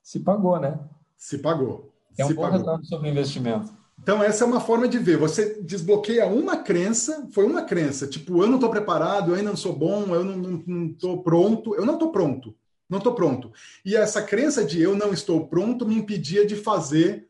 [0.00, 0.78] Se pagou, né?
[1.16, 1.92] Se pagou.
[2.16, 2.58] É um Se bom pagou.
[2.58, 3.74] retorno sobre o investimento.
[4.00, 5.16] Então, essa é uma forma de ver.
[5.16, 9.56] Você desbloqueia uma crença, foi uma crença, tipo, eu não estou preparado, eu ainda não
[9.56, 12.54] sou bom, eu não estou pronto, eu não estou pronto,
[12.88, 13.50] não estou pronto.
[13.84, 17.25] E essa crença de eu não estou pronto me impedia de fazer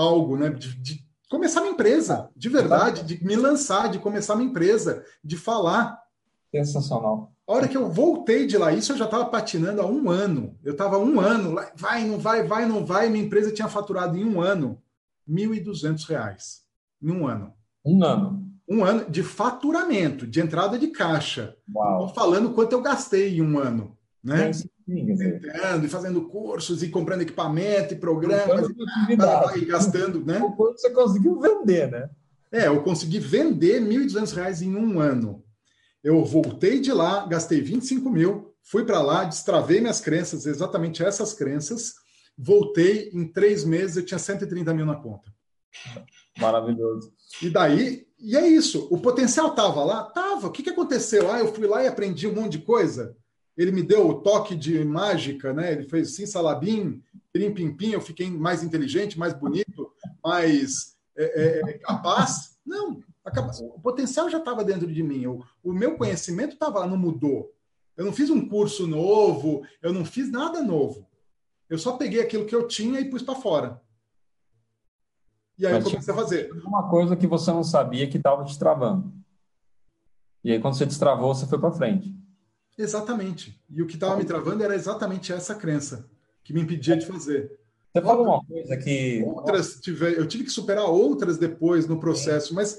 [0.00, 0.50] algo, né?
[0.50, 5.36] De, de começar minha empresa, de verdade, de me lançar, de começar minha empresa, de
[5.36, 6.00] falar.
[6.50, 7.32] Sensacional.
[7.46, 10.56] A hora que eu voltei de lá, isso eu já estava patinando há um ano.
[10.62, 13.08] Eu estava um ano, vai, não vai, vai, não vai.
[13.08, 14.80] Minha empresa tinha faturado em um ano
[15.26, 16.68] R$ 1.200
[17.02, 17.52] em um ano.
[17.84, 18.48] Um ano.
[18.68, 21.56] Um ano de faturamento, de entrada de caixa.
[21.66, 23.96] Estou falando quanto eu gastei em um ano.
[24.22, 24.50] Né?
[24.88, 30.38] Tentando e fazendo cursos e comprando equipamento e programas e, e gastando, né?
[30.42, 32.08] O quanto você conseguiu vender, né?
[32.50, 35.44] É, eu consegui vender R$ 1.200 em um ano.
[36.02, 41.34] Eu voltei de lá, gastei 25 mil, fui para lá, destravei minhas crenças, exatamente essas
[41.34, 41.94] crenças,
[42.36, 45.30] voltei, em três meses eu tinha 130 mil na conta.
[46.38, 47.12] Maravilhoso.
[47.42, 50.04] E daí, e é isso, o potencial estava lá?
[50.04, 50.46] Tava.
[50.46, 51.30] O que, que aconteceu?
[51.30, 53.14] Ah, eu fui lá e aprendi um monte de coisa.
[53.58, 55.72] Ele me deu o toque de mágica, né?
[55.72, 59.92] Ele fez sim, salabim, pim, pim, pim, eu fiquei mais inteligente, mais bonito,
[60.24, 62.56] mais é, é, é capaz.
[62.64, 63.02] Não,
[63.60, 65.26] o potencial já estava dentro de mim.
[65.26, 67.52] O, o meu conhecimento estava lá, não mudou.
[67.96, 71.04] Eu não fiz um curso novo, eu não fiz nada novo.
[71.68, 73.82] Eu só peguei aquilo que eu tinha e pus para fora.
[75.58, 76.52] E aí Mas eu comecei a fazer.
[76.64, 79.12] Uma coisa que você não sabia que estava te travando.
[80.44, 82.16] E aí, quando você destravou, você foi para frente.
[82.78, 83.60] Exatamente.
[83.68, 86.08] E o que estava me travando era exatamente essa crença
[86.44, 87.58] que me impedia de fazer.
[87.92, 89.22] Você falou uma coisa que.
[89.26, 92.78] Outras tive, eu tive que superar outras depois no processo, mas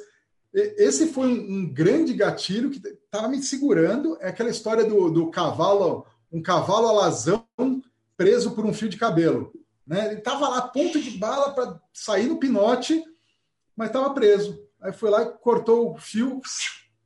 [0.53, 4.17] esse foi um, um grande gatilho que estava me segurando.
[4.21, 7.45] É aquela história do, do cavalo, um cavalo alazão
[8.15, 9.51] preso por um fio de cabelo.
[9.85, 10.07] Né?
[10.07, 13.03] Ele estava lá, ponto de bala para sair no pinote,
[13.75, 14.63] mas estava preso.
[14.81, 16.39] Aí foi lá, cortou o fio,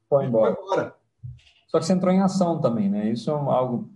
[0.10, 0.54] foi embora.
[0.54, 1.03] foi embora.
[1.74, 3.10] Só que você entrou em ação também, né?
[3.10, 3.90] Isso é algo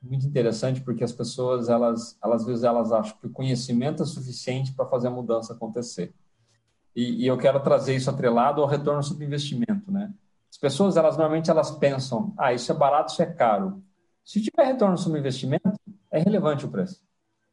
[0.00, 4.06] muito interessante porque as pessoas, elas, elas às vezes elas acham que o conhecimento é
[4.06, 6.14] suficiente para fazer a mudança acontecer.
[6.96, 10.10] E, e, eu quero trazer isso atrelado ao retorno sobre investimento, né?
[10.50, 13.82] As pessoas, elas normalmente elas pensam, ah, isso é barato, isso é caro.
[14.24, 15.78] Se tiver retorno sobre investimento,
[16.10, 17.04] é relevante o preço.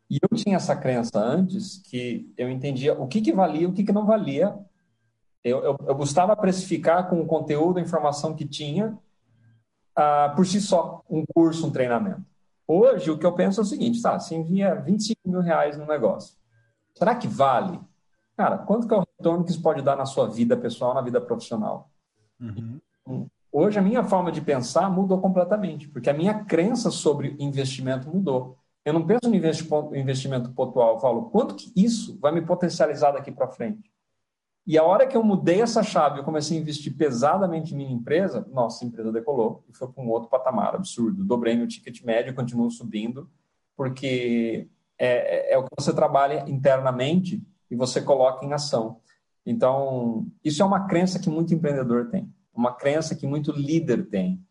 [0.10, 3.84] E eu tinha essa crença antes que eu entendia o que, que valia o que,
[3.84, 4.58] que não valia.
[5.44, 8.98] Eu, eu, eu precificar com o conteúdo, a informação que tinha,
[9.98, 12.24] uh, por si só, um curso, um treinamento.
[12.68, 15.86] Hoje, o que eu penso é o seguinte, tá, se envia 25 mil reais no
[15.86, 16.36] negócio,
[16.94, 17.80] será que vale?
[18.36, 21.02] Cara, quanto que é o retorno que isso pode dar na sua vida pessoal, na
[21.02, 21.90] vida profissional?
[22.40, 22.80] Uhum.
[23.52, 28.58] Hoje a minha forma de pensar mudou completamente, porque a minha crença sobre investimento mudou.
[28.86, 29.36] Eu não penso no
[29.96, 33.92] investimento pontual, eu falo, quanto que isso vai me potencializar daqui para frente?
[34.68, 37.92] E a hora que eu mudei essa chave, eu comecei a investir pesadamente em minha
[37.92, 41.24] empresa, nossa empresa decolou e foi para um outro patamar absurdo.
[41.24, 43.30] Dobrei meu ticket médio, continuo subindo,
[43.78, 44.68] porque
[45.00, 49.00] é, é, é o que você trabalha internamente e você coloca em ação.
[49.46, 54.44] Então, isso é uma crença que muito empreendedor tem uma crença que muito líder tem.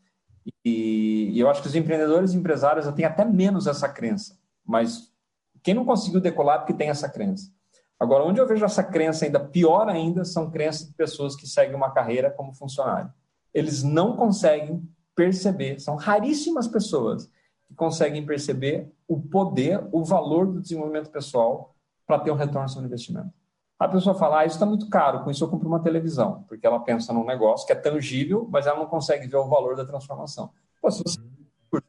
[0.64, 5.12] E, e eu acho que os empreendedores e empresários têm até menos essa crença, mas
[5.60, 7.52] quem não conseguiu decolar é porque tem essa crença.
[7.98, 11.74] Agora, onde eu vejo essa crença ainda pior ainda são crenças de pessoas que seguem
[11.74, 13.10] uma carreira como funcionário.
[13.54, 17.30] Eles não conseguem perceber, são raríssimas pessoas
[17.64, 21.74] que conseguem perceber o poder, o valor do desenvolvimento pessoal
[22.06, 23.30] para ter um retorno sobre investimento.
[23.78, 26.66] A pessoa fala, ah, isso está muito caro, com isso eu compro uma televisão, porque
[26.66, 29.84] ela pensa num negócio que é tangível, mas ela não consegue ver o valor da
[29.84, 30.50] transformação.
[30.80, 31.18] Pô, se você,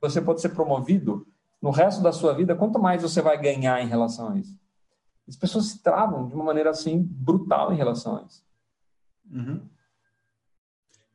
[0.02, 1.28] você pode ser promovido
[1.62, 4.58] no resto da sua vida, quanto mais você vai ganhar em relação a isso?
[5.28, 8.46] As pessoas se travam de uma maneira assim brutal em relação a isso.
[9.30, 9.68] Uhum.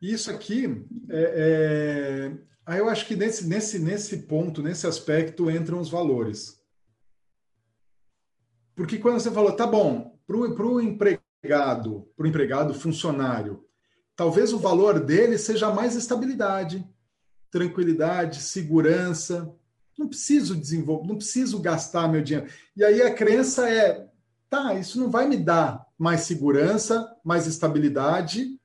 [0.01, 2.35] Isso aqui, é,
[2.67, 2.79] é...
[2.79, 6.61] eu acho que nesse, nesse, nesse ponto, nesse aspecto, entram os valores.
[8.75, 13.65] Porque quando você falou, tá bom, para o empregado, para o empregado funcionário,
[14.17, 16.87] talvez o valor dele seja mais estabilidade,
[17.51, 19.55] tranquilidade, segurança.
[19.99, 22.49] Não preciso desenvolver, não preciso gastar meu dinheiro.
[22.77, 24.07] E aí a crença é,
[24.49, 28.59] tá, isso não vai me dar mais segurança, mais estabilidade.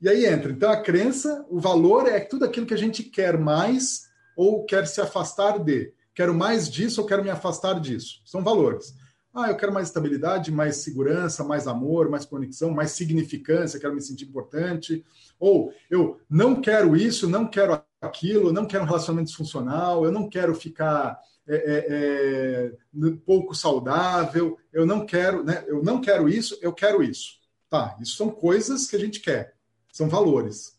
[0.00, 0.52] E aí entra.
[0.52, 4.04] Então a crença, o valor é tudo aquilo que a gente quer mais
[4.36, 5.92] ou quer se afastar de.
[6.14, 8.20] Quero mais disso ou quero me afastar disso.
[8.24, 8.94] São valores.
[9.32, 14.00] Ah, eu quero mais estabilidade, mais segurança, mais amor, mais conexão, mais significância, quero me
[14.00, 15.04] sentir importante.
[15.40, 20.28] Ou eu não quero isso, não quero aquilo, não quero um relacionamento disfuncional, eu não
[20.28, 25.64] quero ficar é, é, é, pouco saudável, eu não quero, né?
[25.66, 27.38] Eu não quero isso, eu quero isso.
[27.68, 29.54] Tá, isso são coisas que a gente quer,
[29.92, 30.78] são valores.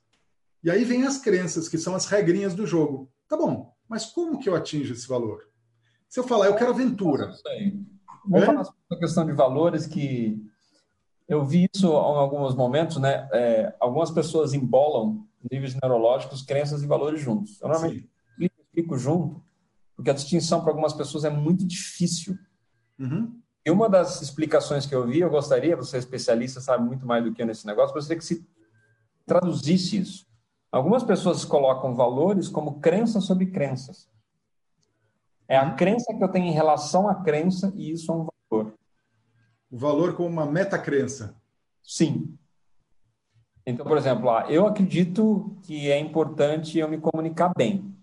[0.63, 3.11] E aí vem as crenças, que são as regrinhas do jogo.
[3.27, 5.47] Tá bom, mas como que eu atinjo esse valor?
[6.09, 7.31] Se eu falar, eu quero aventura.
[8.27, 8.45] Vamos é?
[8.45, 10.41] falar sobre a questão de valores que
[11.27, 13.27] eu vi isso em alguns momentos, né?
[13.33, 17.61] É, algumas pessoas embolam níveis neurológicos, crenças e valores juntos.
[17.61, 19.43] Eu normalmente explico, explico, junto,
[19.95, 22.37] porque a distinção para algumas pessoas é muito difícil.
[22.99, 23.39] Uhum.
[23.65, 27.23] E uma das explicações que eu vi, eu gostaria, você é especialista, sabe muito mais
[27.23, 28.47] do que eu nesse negócio, gostaria que se
[29.25, 30.27] traduzisse isso.
[30.71, 34.09] Algumas pessoas colocam valores como crenças sobre crenças.
[35.47, 38.73] É a crença que eu tenho em relação à crença e isso é um valor.
[39.71, 41.35] O valor como uma metacrença.
[41.83, 42.37] Sim.
[43.65, 47.95] Então, por exemplo, eu acredito que é importante eu me comunicar bem.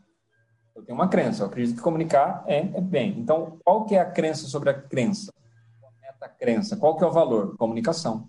[0.74, 3.18] Eu tenho uma crença, eu acredito que comunicar é, é bem.
[3.18, 5.32] Então, qual que é a crença sobre a crença?
[5.84, 6.76] A metacrença.
[6.76, 7.56] Qual que é o valor?
[7.56, 8.28] Comunicação.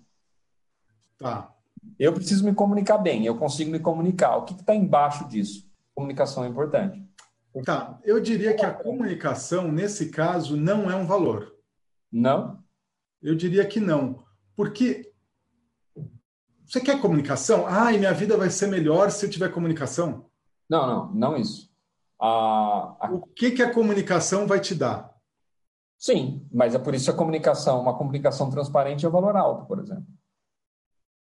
[1.18, 1.52] Tá.
[1.98, 4.36] Eu preciso me comunicar bem, eu consigo me comunicar.
[4.36, 5.68] O que está embaixo disso?
[5.94, 7.04] Comunicação é importante.
[7.64, 11.54] Tá, eu diria que a comunicação, nesse caso, não é um valor.
[12.10, 12.62] Não?
[13.22, 14.24] Eu diria que não.
[14.56, 15.12] Porque
[16.74, 17.66] você quer comunicação?
[17.68, 20.26] Ai, minha vida vai ser melhor se eu tiver comunicação.
[20.68, 21.70] Não, não, não isso.
[22.20, 23.10] A, a...
[23.12, 25.14] O que, que a comunicação vai te dar?
[25.96, 29.78] Sim, mas é por isso a comunicação, uma comunicação transparente é um valor alto, por
[29.78, 30.04] exemplo.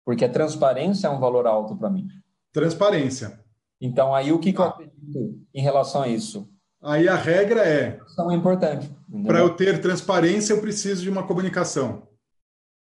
[0.06, 2.08] Porque a transparência é um valor alto para mim.
[2.50, 3.38] Transparência.
[3.78, 6.48] Então, aí o que, que eu acredito em relação a isso?
[6.80, 8.00] Aí a regra é.
[8.06, 8.90] Isso é importante.
[9.26, 12.08] Para eu ter transparência, eu preciso de uma comunicação.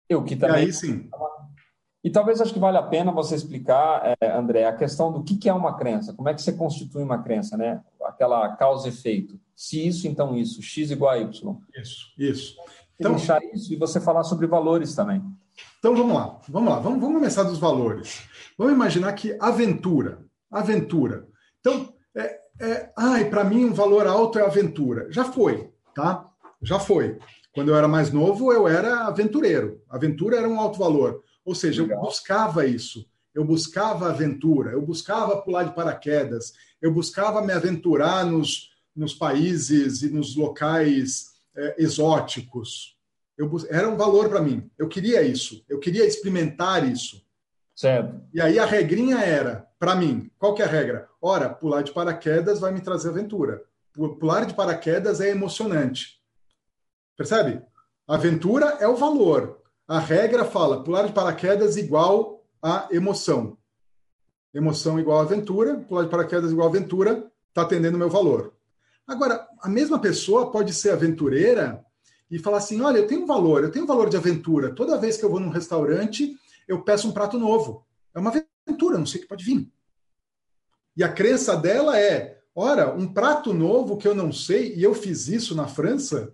[0.08, 0.64] Eu que também.
[0.64, 1.08] E aí sim.
[2.06, 5.36] E talvez acho que vale a pena você explicar, é, André, a questão do que,
[5.36, 7.82] que é uma crença, como é que você constitui uma crença, né?
[8.04, 9.40] Aquela causa e efeito.
[9.56, 10.62] Se isso, então isso.
[10.62, 11.56] X igual a Y.
[11.74, 12.56] Isso, isso.
[12.98, 15.20] Então, deixar isso e você falar sobre valores também.
[15.80, 18.22] Então vamos lá, vamos lá, vamos, vamos começar dos valores.
[18.56, 21.26] Vamos imaginar que aventura aventura.
[21.60, 25.10] Então, é, é, ai, para mim um valor alto é aventura.
[25.10, 26.26] Já foi, tá?
[26.62, 27.18] Já foi.
[27.54, 29.80] Quando eu era mais novo, eu era aventureiro.
[29.88, 31.22] Aventura era um alto valor.
[31.46, 31.98] Ou seja, Legal.
[31.98, 33.08] eu buscava isso.
[33.32, 40.02] Eu buscava aventura, eu buscava pular de paraquedas, eu buscava me aventurar nos, nos países
[40.02, 42.96] e nos locais é, exóticos.
[43.36, 44.68] Eu, era um valor para mim.
[44.78, 45.62] Eu queria isso.
[45.68, 47.22] Eu queria experimentar isso.
[47.74, 48.22] Certo.
[48.32, 51.06] E aí a regrinha era, para mim, qual que é a regra?
[51.20, 53.62] Ora, pular de paraquedas vai me trazer aventura.
[53.92, 56.18] Pular de paraquedas é emocionante.
[57.16, 57.62] Percebe?
[58.08, 59.60] Aventura é o valor.
[59.88, 63.56] A regra fala pular de paraquedas igual a emoção.
[64.52, 68.52] Emoção igual aventura, pular de paraquedas igual aventura, está atendendo o meu valor.
[69.06, 71.84] Agora, a mesma pessoa pode ser aventureira
[72.28, 74.74] e falar assim: olha, eu tenho um valor, eu tenho um valor de aventura.
[74.74, 77.86] Toda vez que eu vou num restaurante, eu peço um prato novo.
[78.12, 78.32] É uma
[78.66, 79.70] aventura, não sei o que pode vir.
[80.96, 84.94] E a crença dela é: ora, um prato novo que eu não sei, e eu
[84.94, 86.32] fiz isso na França,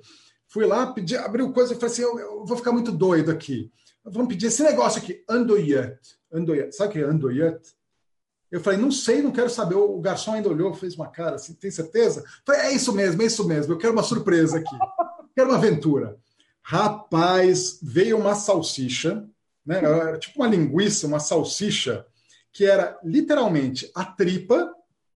[0.52, 3.70] fui lá, pedi, abriu coisa e falei assim: eu, eu, vou ficar muito doido aqui.
[4.04, 5.98] Vamos pedir esse negócio aqui, andoyet.
[6.32, 6.74] andoyet.
[6.74, 7.60] Sabe o que é andoyet?
[8.50, 9.76] Eu falei, não sei, não quero saber.
[9.76, 12.22] O garçom ainda olhou, fez uma cara assim, tem certeza?
[12.44, 14.76] falei, é isso mesmo, é isso mesmo, eu quero uma surpresa aqui.
[15.34, 16.18] quero uma aventura.
[16.62, 19.26] Rapaz, veio uma salsicha
[19.64, 19.78] né?
[19.78, 22.04] Era tipo uma linguiça, uma salsicha,
[22.52, 24.72] que era literalmente a tripa,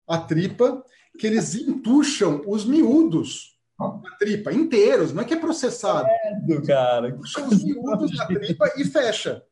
[0.06, 0.84] a tripa,
[1.18, 6.08] que eles entucham os miúdos da tripa inteiros, não é que é processado.
[6.46, 7.08] Do cara.
[7.08, 9.42] Entucham os miúdos da tripa e fecha.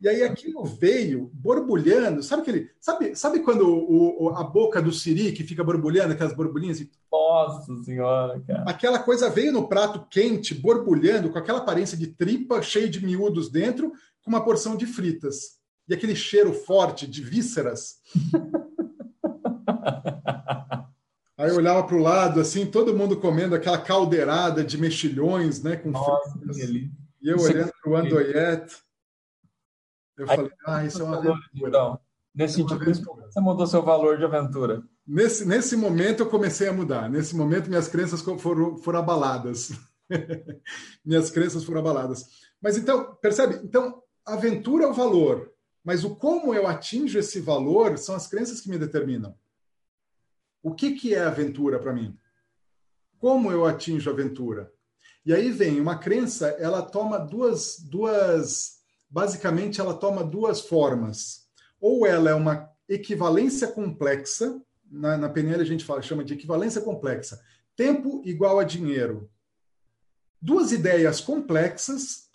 [0.00, 4.90] E aí aquilo veio borbulhando, sabe aquele, sabe, sabe quando o, o, a boca do
[4.90, 6.82] siri que fica borbulhando, aquelas borbulhinhas?
[7.12, 8.62] Nossa senhora, cara.
[8.62, 13.50] Aquela coisa veio no prato quente, borbulhando, com aquela aparência de tripa, cheio de miúdos
[13.50, 13.92] dentro,
[14.24, 15.60] com uma porção de fritas.
[15.86, 17.96] E aquele cheiro forte de vísceras.
[21.40, 25.74] Aí eu olhava para o lado, assim, todo mundo comendo aquela caldeirada de mexilhões, né,
[25.74, 26.58] com Nossa, fritas.
[26.58, 26.90] E
[27.22, 28.76] eu olhando para o Andoyet.
[30.18, 31.40] Eu Aí, falei, ah, isso é uma aventura.
[31.54, 32.00] Então,
[32.34, 34.82] nesse é sentido, você mudou seu valor de aventura?
[35.06, 37.08] Nesse, nesse momento eu comecei a mudar.
[37.08, 39.72] Nesse momento minhas crenças foram, foram abaladas.
[41.02, 42.26] minhas crenças foram abaladas.
[42.60, 43.60] Mas então, percebe?
[43.64, 45.50] Então, aventura é o valor,
[45.82, 49.34] mas o como eu atinjo esse valor são as crenças que me determinam.
[50.62, 52.16] O que, que é aventura para mim?
[53.18, 54.72] Como eu atinjo aventura?
[55.24, 61.46] E aí vem uma crença, ela toma duas, duas, basicamente ela toma duas formas.
[61.80, 66.80] Ou ela é uma equivalência complexa, na, na PNL a gente fala, chama de equivalência
[66.80, 67.40] complexa.
[67.76, 69.30] Tempo igual a dinheiro.
[70.40, 72.30] Duas ideias complexas,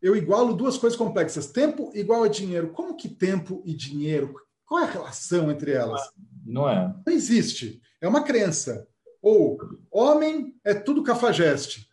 [0.00, 1.48] eu igualo duas coisas complexas.
[1.48, 2.70] Tempo igual a dinheiro.
[2.70, 4.40] Como que tempo e dinheiro?
[4.64, 6.00] Qual é a relação entre elas?
[6.46, 6.94] Não é.
[7.06, 7.80] Não existe.
[8.00, 8.86] É uma crença.
[9.20, 9.58] Ou
[9.90, 11.88] homem é tudo cafajeste.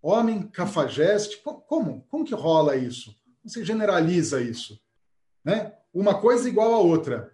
[0.00, 1.42] Homem, cafajeste.
[1.42, 2.06] Como?
[2.08, 3.14] Como que rola isso?
[3.44, 4.80] Você generaliza isso.
[5.44, 5.72] Né?
[5.92, 7.32] Uma coisa igual a outra.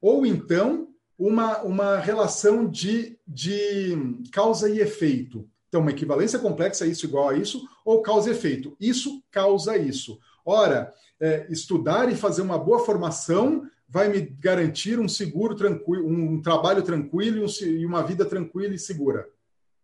[0.00, 0.88] Ou então,
[1.18, 3.96] uma, uma relação de, de
[4.32, 5.48] causa e efeito.
[5.68, 8.76] Então, uma equivalência complexa, isso igual a isso, ou causa e efeito.
[8.80, 10.18] Isso causa isso.
[10.44, 16.40] Ora, é, estudar e fazer uma boa formação vai me garantir um seguro tranquilo, um
[16.40, 19.28] trabalho tranquilo e uma vida tranquila e segura.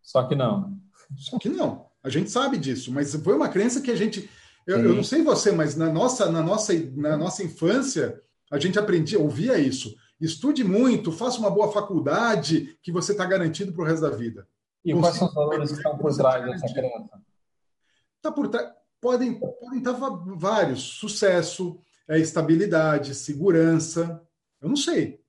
[0.03, 0.79] Só que não.
[1.15, 1.87] Só que não.
[2.03, 4.31] A gente sabe disso, mas foi uma crença que a gente.
[4.67, 8.19] Eu, eu, não sei você, mas na nossa, na nossa, na nossa infância
[8.51, 9.95] a gente aprendia, ouvia isso.
[10.19, 14.49] Estude muito, faça uma boa faculdade, que você está garantido para o resto da vida.
[14.83, 17.23] E quais são os valores que estão por trás dessa crença?
[18.23, 18.51] Tá por
[19.01, 20.81] podem, podem estar vários.
[20.99, 21.79] Sucesso,
[22.09, 24.23] é estabilidade, segurança.
[24.61, 25.21] Eu não sei.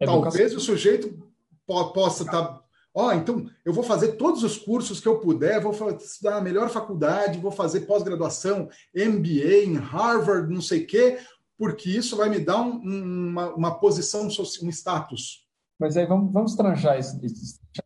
[0.00, 0.22] Educação.
[0.22, 1.30] Talvez o sujeito
[1.66, 2.42] po possa estar.
[2.44, 2.62] Tá,
[2.94, 6.40] Ó, oh, então eu vou fazer todos os cursos que eu puder, vou estudar na
[6.42, 11.18] melhor faculdade, vou fazer pós-graduação, MBA em Harvard, não sei o quê,
[11.56, 15.46] porque isso vai me dar um, uma, uma posição, um status.
[15.80, 17.18] Mas aí vamos, vamos tranchar esse,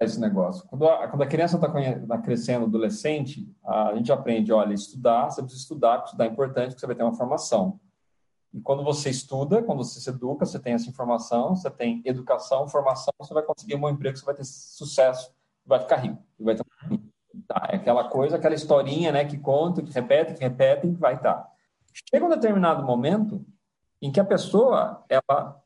[0.00, 0.66] esse negócio.
[0.68, 5.40] Quando a, quando a criança está tá crescendo, adolescente, a gente aprende, olha, estudar, você
[5.40, 7.78] precisa estudar, estudar é importante, porque você vai ter uma formação.
[8.52, 12.68] E quando você estuda, quando você se educa, você tem essa informação, você tem educação,
[12.68, 15.30] formação, você vai conseguir um bom emprego, você vai ter sucesso,
[15.64, 16.64] vai ficar rico, vai ter
[17.46, 21.14] tá, é aquela coisa, aquela historinha, né, que conta, que repete, que repete, que vai
[21.14, 21.34] estar.
[21.34, 21.52] Tá.
[22.10, 23.44] Chega um determinado momento
[24.00, 25.62] em que a pessoa ela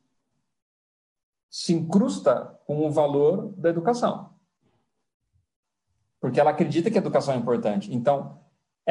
[1.49, 4.31] se incrusta com o valor da educação.
[6.21, 7.93] Porque ela acredita que a educação é importante.
[7.93, 8.40] Então,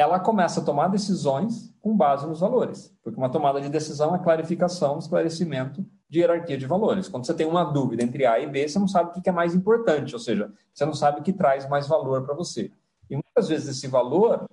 [0.00, 4.18] ela começa a tomar decisões com base nos valores, porque uma tomada de decisão é
[4.18, 7.08] clarificação, esclarecimento de hierarquia de valores.
[7.08, 9.32] Quando você tem uma dúvida entre A e B, você não sabe o que é
[9.32, 12.72] mais importante, ou seja, você não sabe o que traz mais valor para você.
[13.08, 14.48] E muitas vezes esse valor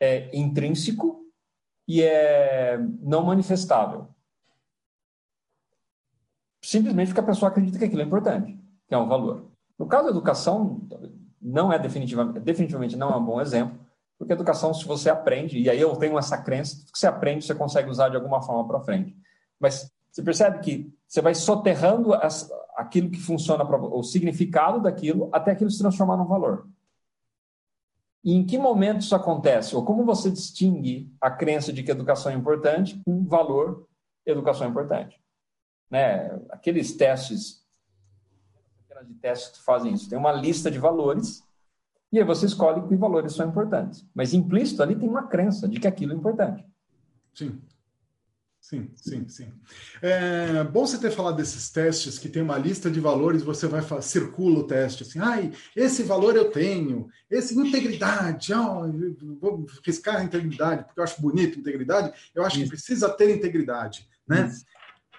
[0.00, 1.24] é intrínseco
[1.88, 4.08] e é não manifestável.
[6.62, 8.58] Simplesmente porque a pessoa acredita que aquilo é importante,
[8.88, 9.46] que é um valor.
[9.78, 10.80] No caso da educação,
[11.40, 13.85] não é definitivamente, definitivamente não é um bom exemplo,
[14.18, 17.54] porque educação, se você aprende, e aí eu tenho essa crença, que você aprende, você
[17.54, 19.16] consegue usar de alguma forma para frente.
[19.60, 25.28] Mas você percebe que você vai soterrando as, aquilo que funciona, pra, o significado daquilo,
[25.32, 26.66] até aquilo se transformar num valor.
[28.24, 29.76] E em que momento isso acontece?
[29.76, 33.86] Ou como você distingue a crença de que educação é importante com valor
[34.24, 35.22] educação é importante?
[35.88, 36.28] Né?
[36.50, 37.64] Aqueles testes,
[39.06, 41.45] de testes que fazem isso, tem uma lista de valores
[42.12, 44.06] e aí você escolhe que valores são importantes.
[44.14, 46.64] Mas implícito ali tem uma crença de que aquilo é importante.
[47.34, 47.60] Sim.
[48.60, 49.52] Sim, sim, sim.
[50.02, 53.80] É bom você ter falado desses testes que tem uma lista de valores, você vai
[54.02, 58.90] circula o teste assim, ai, esse valor eu tenho, esse integridade, oh,
[59.40, 62.64] vou riscar a integridade, porque eu acho bonito integridade, eu acho Isso.
[62.64, 64.48] que precisa ter integridade, né?
[64.48, 64.64] Isso.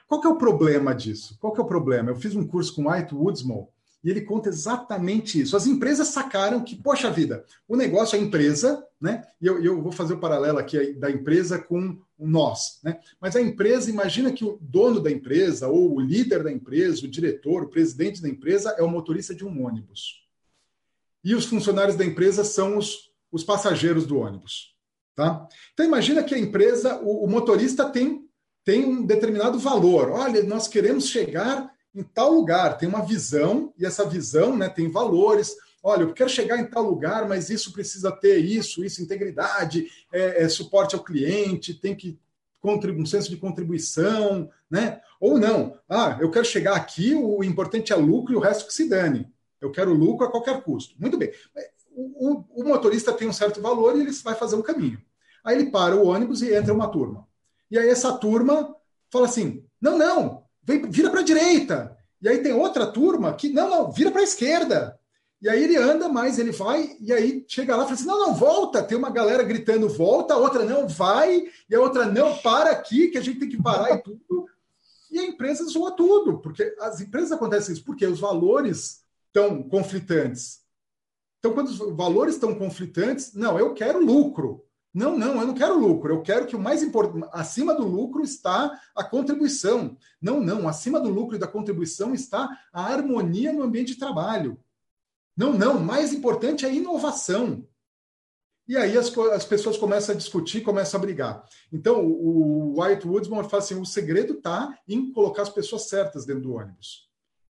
[0.09, 1.37] Qual que é o problema disso?
[1.39, 2.11] Qual que é o problema?
[2.11, 3.67] Eu fiz um curso com White Woodsmore
[4.03, 5.57] e ele conta exatamente isso.
[5.57, 9.23] As empresas sacaram que, poxa vida, o negócio é a empresa, né?
[9.41, 12.99] E eu, eu vou fazer o paralelo aqui da empresa com nós, né?
[13.19, 17.09] Mas a empresa, imagina que o dono da empresa, ou o líder da empresa, o
[17.09, 20.25] diretor, o presidente da empresa é o motorista de um ônibus.
[21.23, 24.75] E os funcionários da empresa são os, os passageiros do ônibus.
[25.15, 25.47] Tá?
[25.73, 28.25] Então imagina que a empresa, o, o motorista tem,
[28.63, 30.11] tem um determinado valor.
[30.11, 34.91] Olha, nós queremos chegar em tal lugar, tem uma visão, e essa visão né, tem
[34.91, 35.55] valores.
[35.81, 40.43] Olha, eu quero chegar em tal lugar, mas isso precisa ter isso, isso, integridade, é,
[40.43, 42.19] é suporte ao cliente, tem que
[42.63, 44.99] um senso de contribuição, né?
[45.19, 48.73] Ou não, ah, eu quero chegar aqui, o importante é lucro e o resto que
[48.73, 49.31] se dane.
[49.59, 50.95] Eu quero lucro a qualquer custo.
[50.99, 51.31] Muito bem.
[51.91, 55.01] O, o, o motorista tem um certo valor e ele vai fazer um caminho.
[55.43, 57.27] Aí ele para o ônibus e entra uma turma.
[57.71, 58.75] E aí essa turma
[59.09, 61.97] fala assim: não, não, vem, vira para a direita.
[62.21, 64.99] E aí tem outra turma que, não, não, vira para a esquerda.
[65.41, 68.19] E aí ele anda mais, ele vai, e aí chega lá e fala assim: não,
[68.19, 68.83] não, volta.
[68.83, 73.09] Tem uma galera gritando, volta, a outra não, vai, e a outra não, para aqui,
[73.09, 74.47] que a gente tem que parar e tudo.
[75.11, 80.59] E a empresa zoa tudo, porque as empresas acontecem isso, porque os valores estão conflitantes.
[81.39, 84.65] Então, quando os valores estão conflitantes, não, eu quero lucro.
[84.93, 86.13] Não, não, eu não quero lucro.
[86.13, 89.97] Eu quero que o mais importante, acima do lucro está a contribuição.
[90.21, 94.59] Não, não, acima do lucro e da contribuição está a harmonia no ambiente de trabalho.
[95.35, 97.67] Não, não, mais importante é a inovação.
[98.67, 101.47] E aí as, as pessoas começam a discutir, começam a brigar.
[101.71, 106.43] Então, o White Woodsman fala assim: o segredo está em colocar as pessoas certas dentro
[106.43, 107.07] do ônibus.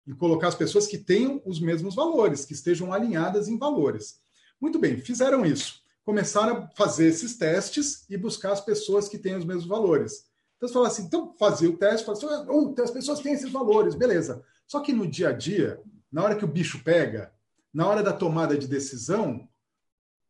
[0.07, 4.21] Em colocar as pessoas que tenham os mesmos valores, que estejam alinhadas em valores.
[4.61, 5.78] Muito bem, fizeram isso.
[6.09, 10.25] Começaram a fazer esses testes e buscar as pessoas que têm os mesmos valores.
[10.57, 13.53] Então, você fala assim: então, fazia o teste, fala assim, oh, as pessoas têm esses
[13.53, 14.43] valores, beleza.
[14.67, 15.79] Só que no dia a dia,
[16.11, 17.31] na hora que o bicho pega,
[17.75, 19.47] na hora da tomada de decisão,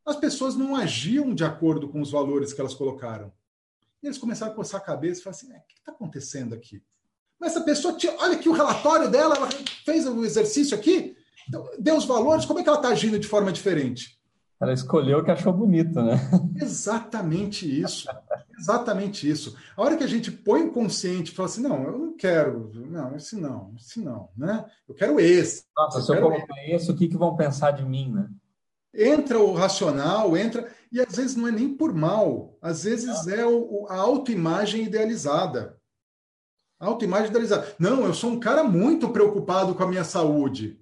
[0.04, 3.32] as pessoas não agiam de acordo com os valores que elas colocaram.
[4.02, 6.56] E eles começaram a coçar a cabeça e falaram assim: é, o que está acontecendo
[6.56, 6.82] aqui?
[7.38, 9.48] Mas essa pessoa, tinha, olha aqui o relatório dela, ela
[9.84, 11.16] fez o exercício aqui,
[11.48, 14.17] então, deu os valores, como é que ela está agindo de forma diferente?
[14.60, 16.16] Ela escolheu o que achou bonito, né?
[16.56, 18.08] Exatamente isso.
[18.58, 19.56] Exatamente isso.
[19.76, 22.72] A hora que a gente põe o consciente e fala assim, não, eu não quero,
[22.74, 24.64] não, esse não, esse não, né?
[24.88, 25.64] Eu quero esse.
[25.76, 28.28] Nossa, eu se eu colocar esse, o que, que vão pensar de mim, né?
[28.92, 33.46] Entra o racional, entra, e às vezes não é nem por mal, às vezes é
[33.46, 35.78] o, a autoimagem idealizada.
[36.80, 37.76] A autoimagem idealizada.
[37.78, 40.80] Não, eu sou um cara muito preocupado com a minha saúde.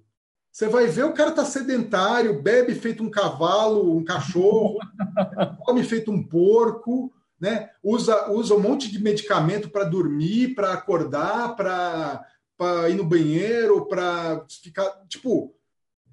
[0.57, 4.79] Você vai ver o cara tá sedentário, bebe feito um cavalo, um cachorro,
[5.63, 7.69] come feito um porco, né?
[7.83, 14.47] Usa, usa um monte de medicamento para dormir, para acordar, para ir no banheiro, para
[14.49, 14.89] ficar.
[15.07, 15.55] Tipo,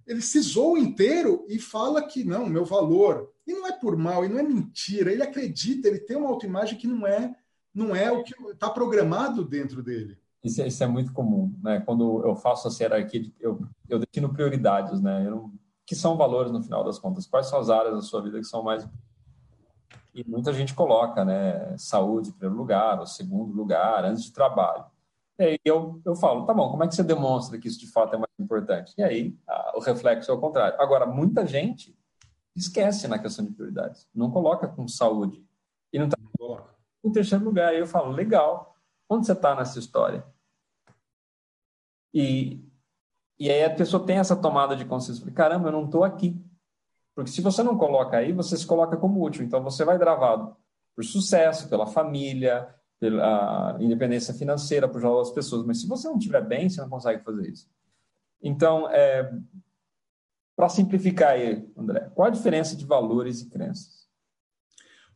[0.07, 3.33] ele se zoa inteiro e fala que não, meu valor.
[3.47, 5.11] E não é por mal, e não é mentira.
[5.11, 7.35] Ele acredita, ele tem uma autoimagem que não é,
[7.73, 10.19] não é o que está programado dentro dele.
[10.45, 11.81] Isso, é, isso, é muito comum, né?
[11.81, 15.29] Quando eu faço essa hierarquia, eu, eu defino prioridades, né?
[15.29, 15.51] Não,
[15.87, 17.27] que são valores no final das contas?
[17.27, 18.87] Quais são as áreas da sua vida que são mais
[20.15, 24.85] e muita gente coloca, né, saúde em primeiro lugar, ou segundo lugar, antes de trabalho.
[25.37, 27.91] E aí eu, eu falo, tá bom, como é que você demonstra que isso de
[27.91, 28.95] fato é mais importante?
[28.97, 30.81] E aí a, o reflexo é o contrário.
[30.81, 31.99] Agora, muita gente
[32.55, 35.45] esquece na questão de prioridades, não coloca com saúde.
[35.93, 36.17] E não está
[37.05, 37.71] em terceiro lugar.
[37.71, 38.77] Aí eu falo, legal,
[39.11, 40.25] onde você está nessa história?
[42.15, 42.65] E,
[43.39, 46.41] e aí a pessoa tem essa tomada de consciência, caramba, eu não estou aqui.
[47.15, 49.45] Porque se você não coloca aí, você se coloca como útil.
[49.45, 50.57] Então você vai travado
[50.95, 55.67] por sucesso, pela família, pela independência financeira, por ajudar as pessoas.
[55.67, 57.69] Mas se você não estiver bem, você não consegue fazer isso.
[58.41, 59.33] Então, é,
[60.57, 64.05] para simplificar aí, André, qual a diferença de valores e crenças?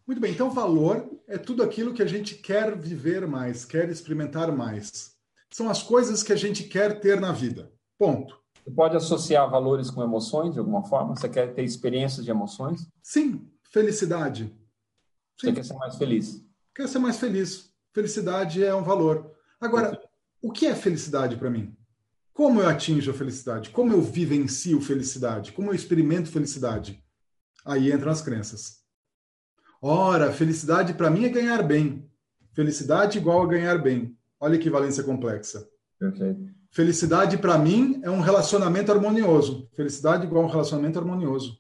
[0.07, 4.51] Muito bem, então valor é tudo aquilo que a gente quer viver mais, quer experimentar
[4.51, 5.18] mais.
[5.51, 7.73] São as coisas que a gente quer ter na vida.
[7.99, 8.39] Ponto.
[8.65, 11.17] Você pode associar valores com emoções de alguma forma?
[11.17, 12.87] Você quer ter experiências de emoções?
[13.03, 14.45] Sim, felicidade.
[15.41, 15.49] Sim.
[15.49, 16.45] Você quer ser mais feliz?
[16.75, 17.73] Quer ser mais feliz.
[17.93, 19.33] Felicidade é um valor.
[19.61, 19.99] Agora,
[20.43, 21.75] o que é felicidade para mim?
[22.33, 23.71] Como eu atinjo a felicidade?
[23.71, 25.53] Como eu vivencio felicidade?
[25.53, 27.03] Como eu experimento felicidade?
[27.65, 28.83] Aí entram as crenças.
[29.81, 32.11] Ora, felicidade para mim é ganhar bem.
[32.53, 34.18] Felicidade igual a ganhar bem.
[34.41, 35.69] Olha a equivalência complexa.
[35.99, 36.59] Perfeito.
[36.71, 39.69] Felicidade, para mim, é um relacionamento harmonioso.
[39.75, 41.59] Felicidade igual a um relacionamento harmonioso.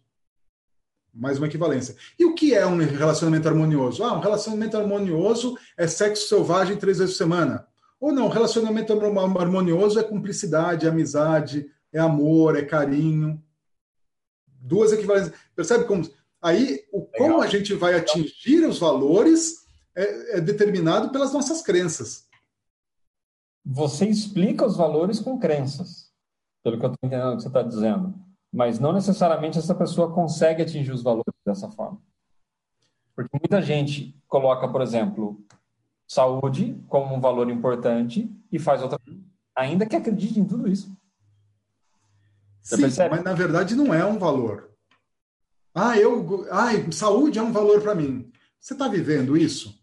[1.13, 1.97] Mais uma equivalência.
[2.19, 4.05] E o que é um relacionamento harmonioso?
[4.05, 7.67] Ah, um relacionamento harmonioso é sexo selvagem três vezes por semana.
[7.99, 13.43] Ou não, relacionamento harmonioso é cumplicidade, é amizade, é amor, é carinho.
[14.47, 15.35] Duas equivalências.
[15.57, 16.09] Percebe como.
[16.41, 19.65] Aí, o, como a gente vai atingir os valores
[19.97, 22.28] é, é determinado pelas nossas crenças
[23.65, 26.13] você explica os valores com crenças,
[26.63, 28.15] pelo que eu estou entendendo que você está dizendo.
[28.53, 32.01] Mas não necessariamente essa pessoa consegue atingir os valores dessa forma.
[33.15, 35.45] Porque muita gente coloca, por exemplo,
[36.07, 38.99] saúde como um valor importante e faz outra,
[39.55, 40.91] ainda que acredite em tudo isso.
[42.63, 43.11] Você Sim, percebe?
[43.17, 44.71] mas na verdade não é um valor.
[45.75, 48.31] Ah, eu, ai, saúde é um valor para mim.
[48.59, 49.78] Você está vivendo isso?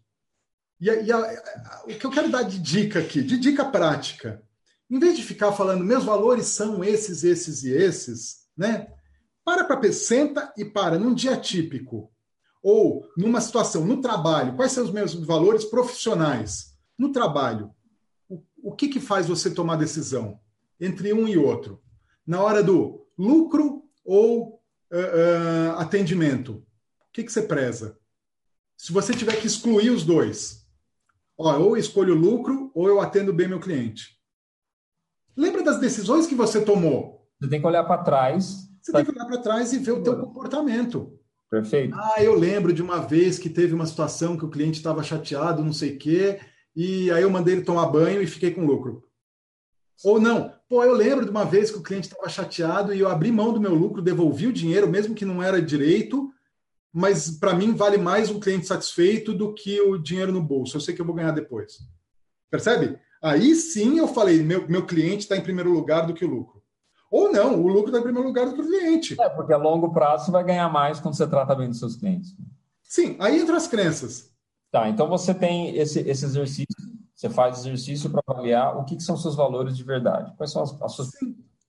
[0.86, 4.44] E, e a, a, o que eu quero dar de dica aqui, de dica prática,
[4.88, 8.94] em vez de ficar falando meus valores são esses, esses e esses, né?
[9.44, 12.12] Para para senta e para num dia típico
[12.62, 16.76] ou numa situação no trabalho, quais são os meus valores profissionais?
[16.98, 17.72] No trabalho,
[18.30, 20.40] o, o que, que faz você tomar decisão
[20.80, 21.82] entre um e outro?
[22.28, 24.62] Na hora do lucro ou
[24.92, 26.54] uh, uh, atendimento?
[26.54, 27.98] O que, que você preza?
[28.78, 30.65] Se você tiver que excluir os dois,
[31.38, 34.16] ó, ou eu escolho lucro ou eu atendo bem meu cliente.
[35.36, 37.28] Lembra das decisões que você tomou?
[37.40, 38.70] Você tem que olhar para trás.
[38.82, 39.04] Você pra...
[39.04, 41.20] tem que olhar para trás e ver o teu comportamento.
[41.50, 41.96] Perfeito.
[41.96, 45.64] Ah, eu lembro de uma vez que teve uma situação que o cliente estava chateado,
[45.64, 46.40] não sei o quê,
[46.76, 49.04] e aí eu mandei ele tomar banho e fiquei com lucro.
[50.04, 53.08] Ou não, pô, eu lembro de uma vez que o cliente estava chateado e eu
[53.08, 56.30] abri mão do meu lucro, devolvi o dinheiro, mesmo que não era direito,
[56.96, 60.78] mas para mim vale mais um cliente satisfeito do que o dinheiro no bolso.
[60.78, 61.80] Eu sei que eu vou ganhar depois.
[62.50, 62.98] Percebe?
[63.22, 66.64] Aí sim eu falei, meu, meu cliente está em primeiro lugar do que o lucro.
[67.12, 69.22] Ou não, o lucro está em primeiro lugar do que o cliente.
[69.22, 71.98] É, porque a longo prazo você vai ganhar mais quando você trata bem dos seus
[71.98, 72.34] clientes.
[72.82, 74.32] Sim, aí entra as crenças.
[74.72, 76.66] Tá, então você tem esse, esse exercício,
[77.14, 80.34] você faz exercício para avaliar o que, que, são seus valores de verdade.
[80.38, 81.10] Quais são os seus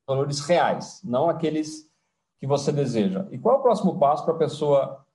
[0.07, 1.91] valores reais, não aqueles
[2.39, 3.27] que você deseja.
[3.33, 5.06] E qual é o próximo passo para a pessoa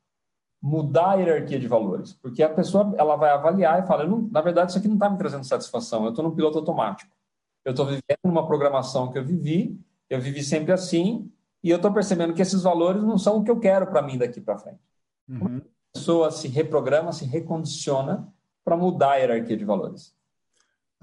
[0.61, 2.13] mudar a hierarquia de valores?
[2.13, 5.17] Porque a pessoa ela vai avaliar e fala, na verdade, isso aqui não está me
[5.17, 7.11] trazendo satisfação, eu estou no piloto automático.
[7.63, 9.79] Eu estou vivendo numa programação que eu vivi
[10.11, 11.31] eu vivi sempre assim
[11.63, 14.17] e eu estou percebendo que esses valores não são o que eu quero para mim
[14.17, 14.81] daqui para frente.
[15.29, 15.59] Uhum.
[15.59, 18.27] A pessoa se reprograma, se recondiciona
[18.61, 20.13] para mudar a hierarquia de valores.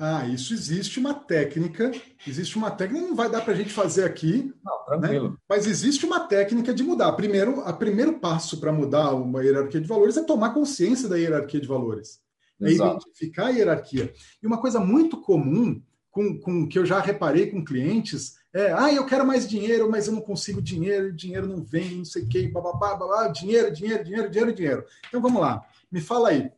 [0.00, 1.90] Ah, isso existe uma técnica,
[2.24, 5.30] existe uma técnica, não vai dar para a gente fazer aqui, não, tranquilo.
[5.30, 5.36] Né?
[5.48, 7.10] mas existe uma técnica de mudar.
[7.14, 11.60] Primeiro, o primeiro passo para mudar uma hierarquia de valores é tomar consciência da hierarquia
[11.60, 12.20] de valores,
[12.62, 12.90] é Exato.
[12.90, 14.14] é identificar a hierarquia.
[14.40, 15.82] E uma coisa muito comum,
[16.12, 20.06] com, com que eu já reparei com clientes, é, ah, eu quero mais dinheiro, mas
[20.06, 24.04] eu não consigo dinheiro, dinheiro não vem, não sei o que, bababá, babá, dinheiro, dinheiro,
[24.04, 24.84] dinheiro, dinheiro, dinheiro.
[25.08, 26.52] Então vamos lá, me fala aí.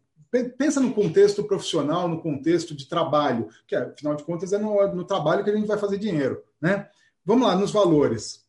[0.56, 5.04] Pensa no contexto profissional, no contexto de trabalho, que afinal de contas é no, no
[5.04, 6.88] trabalho que a gente vai fazer dinheiro, né?
[7.24, 8.44] Vamos lá, nos valores.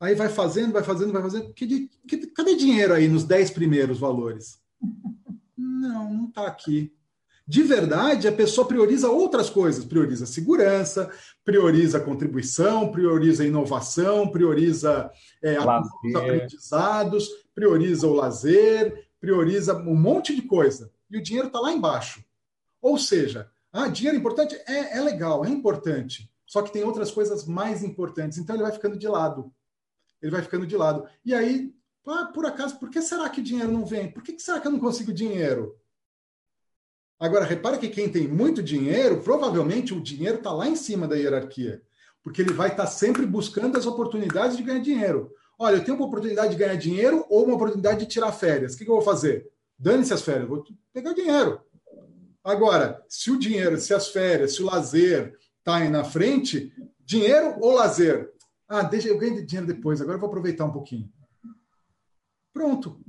[0.00, 1.52] Aí vai fazendo, vai fazendo, vai fazendo.
[1.52, 4.60] Que, que, cadê dinheiro aí nos 10 primeiros valores?
[5.56, 6.92] Não, não está aqui.
[7.46, 11.10] De verdade, a pessoa prioriza outras coisas, prioriza segurança,
[11.44, 15.10] prioriza contribuição, prioriza inovação, prioriza
[15.42, 20.90] é, aprendizados, prioriza o lazer, prioriza um monte de coisa.
[21.10, 22.24] E o dinheiro está lá embaixo.
[22.80, 24.54] Ou seja, ah, dinheiro importante?
[24.66, 26.30] É, é legal, é importante.
[26.46, 28.38] Só que tem outras coisas mais importantes.
[28.38, 29.52] Então ele vai ficando de lado.
[30.22, 31.06] Ele vai ficando de lado.
[31.24, 31.74] E aí,
[32.32, 34.10] por acaso, por que será que dinheiro não vem?
[34.10, 35.76] Por que será que eu não consigo dinheiro?
[37.18, 41.16] Agora, repara que quem tem muito dinheiro, provavelmente o dinheiro está lá em cima da
[41.16, 41.82] hierarquia,
[42.22, 45.32] porque ele vai estar tá sempre buscando as oportunidades de ganhar dinheiro.
[45.58, 48.74] Olha, eu tenho uma oportunidade de ganhar dinheiro ou uma oportunidade de tirar férias.
[48.74, 49.50] O que, que eu vou fazer?
[49.78, 51.60] Dane-se as férias, vou pegar dinheiro.
[52.42, 56.72] Agora, se o dinheiro, se as férias, se o lazer está aí na frente,
[57.04, 58.32] dinheiro ou lazer?
[58.68, 61.12] Ah, deixa eu ganhar dinheiro depois, agora eu vou aproveitar um pouquinho.
[62.52, 63.00] Pronto.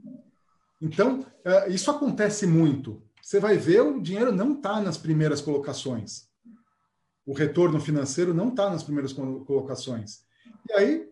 [0.81, 6.29] Então, eh, isso acontece muito você vai ver o dinheiro não está nas primeiras colocações.
[7.25, 10.21] O retorno financeiro não está nas primeiras colocações.
[10.69, 11.09] E aí,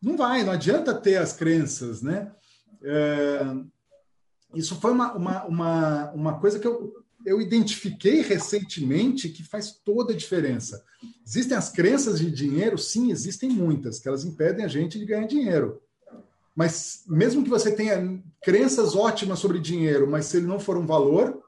[0.00, 2.32] não vai, não adianta ter as crenças, né?
[2.84, 3.40] É,
[4.54, 6.92] isso foi uma, uma, uma, uma coisa que eu,
[7.24, 10.82] eu identifiquei recentemente que faz toda a diferença.
[11.26, 12.76] Existem as crenças de dinheiro?
[12.78, 15.80] Sim, existem muitas, que elas impedem a gente de ganhar dinheiro.
[16.54, 20.86] Mas mesmo que você tenha crenças ótimas sobre dinheiro, mas se ele não for um
[20.86, 21.40] valor,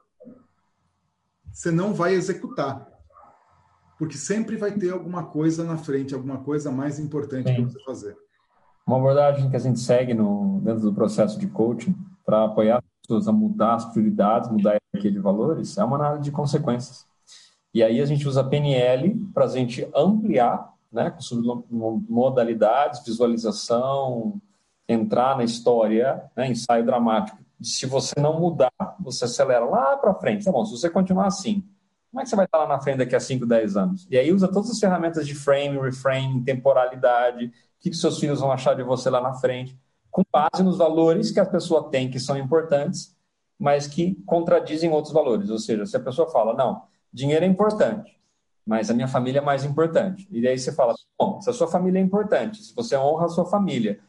[1.51, 2.89] você não vai executar.
[3.99, 8.17] Porque sempre vai ter alguma coisa na frente, alguma coisa mais importante para você fazer.
[8.87, 11.95] Uma abordagem que a gente segue no, dentro do processo de coaching
[12.25, 15.97] para apoiar as pessoas a mudar as prioridades, mudar a hierarquia de valores, é uma
[15.97, 17.05] análise de consequências.
[17.73, 24.39] E aí a gente usa PNL para a gente ampliar, né, com modalidades, visualização,
[24.87, 27.37] entrar na história, né, ensaio dramático.
[27.61, 30.45] Se você não mudar, você acelera lá para frente.
[30.45, 31.63] Tá bom, se você continuar assim,
[32.11, 34.07] como é que você vai estar lá na frente daqui a 5, 10 anos?
[34.07, 38.39] E aí usa todas as ferramentas de frame, reframe, temporalidade, o que, que seus filhos
[38.39, 39.75] vão achar de você lá na frente,
[40.13, 43.17] com base nos valores que a pessoa tem, que são importantes,
[43.59, 45.49] mas que contradizem outros valores.
[45.49, 48.15] Ou seja, se a pessoa fala, não, dinheiro é importante,
[48.63, 50.27] mas a minha família é mais importante.
[50.31, 53.29] E daí você fala, bom, se a sua família é importante, se você honra a
[53.29, 53.99] sua família,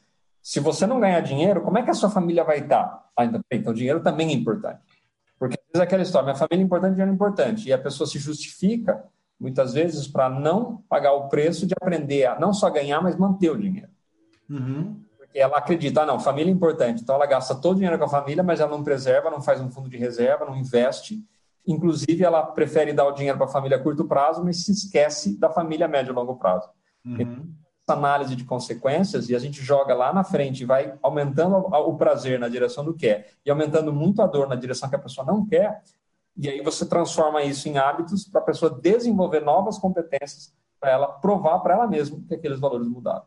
[0.43, 3.09] se você não ganhar dinheiro, como é que a sua família vai estar?
[3.17, 4.83] Ah, então, então o dinheiro também é importante.
[5.39, 7.67] Porque às vezes é aquela história, minha família é importante, dinheiro é importante.
[7.67, 9.03] E a pessoa se justifica,
[9.41, 13.49] muitas vezes, para não pagar o preço de aprender a não só ganhar, mas manter
[13.49, 13.89] o dinheiro.
[14.51, 15.03] Uhum.
[15.35, 17.03] Ela acredita, ah, não, família é importante.
[17.03, 19.61] Então ela gasta todo o dinheiro com a família, mas ela não preserva, não faz
[19.61, 21.23] um fundo de reserva, não investe.
[21.67, 25.39] Inclusive, ela prefere dar o dinheiro para a família a curto prazo, mas se esquece
[25.39, 26.69] da família a médio e longo prazo.
[27.05, 27.15] Uhum.
[27.15, 27.49] Então,
[27.87, 31.97] essa análise de consequências e a gente joga lá na frente e vai aumentando o
[31.97, 35.27] prazer na direção do quer e aumentando muito a dor na direção que a pessoa
[35.27, 35.83] não quer,
[36.37, 41.07] e aí você transforma isso em hábitos para a pessoa desenvolver novas competências para ela
[41.07, 43.25] provar para ela mesma que aqueles valores mudaram.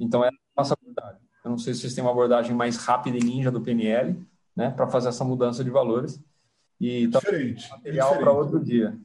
[0.00, 1.20] Então, é nossa abordagem.
[1.44, 4.18] Eu não sei se vocês têm uma abordagem mais rápida e ninja do PNL,
[4.56, 6.20] né, para fazer essa mudança de valores.
[6.80, 7.68] E diferente.
[7.70, 8.96] Material para outro dia.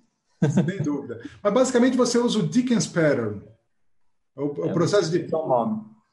[0.66, 1.22] Sem dúvida.
[1.44, 3.42] Mas basicamente você usa o Dickens Pattern.
[4.36, 5.28] O, o é, processo de.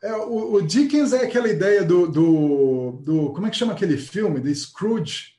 [0.02, 3.96] É, o, o, Dickens é aquela ideia do, do, do, Como é que chama aquele
[3.96, 4.40] filme?
[4.40, 5.36] De Scrooge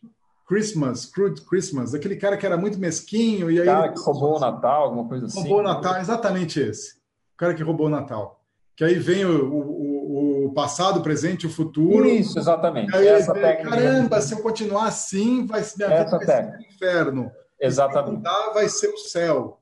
[0.47, 3.51] Christmas, Scrooge Christmas, aquele cara que era muito mesquinho.
[3.51, 5.41] E aí cara que roubou o Natal, alguma coisa assim.
[5.41, 6.95] Roubou o Natal, exatamente esse.
[7.35, 8.36] O cara que roubou o Natal.
[8.77, 12.07] Que aí vem o, o, o passado, o presente e o futuro.
[12.07, 12.95] Isso, exatamente.
[12.95, 13.71] Aí Essa vem, técnica.
[13.71, 17.31] Caramba, se eu continuar assim, vai, minha Essa vida vai ser um inferno.
[17.59, 18.21] Exatamente.
[18.21, 19.61] Se eu vai ser o céu.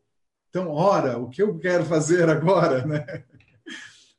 [0.50, 3.24] Então, ora, o que eu quero fazer agora, né?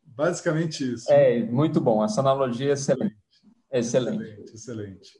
[0.02, 1.12] Basicamente isso.
[1.12, 2.02] É, muito bom.
[2.02, 3.16] Essa analogia é excelente.
[3.70, 4.22] Excelente.
[4.22, 5.12] Excelente, excelente.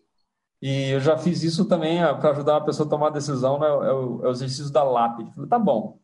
[0.63, 3.67] E eu já fiz isso também para ajudar a pessoa a tomar a decisão, né?
[3.67, 5.35] é, o, é o exercício da lápide.
[5.35, 5.99] Falei, tá bom.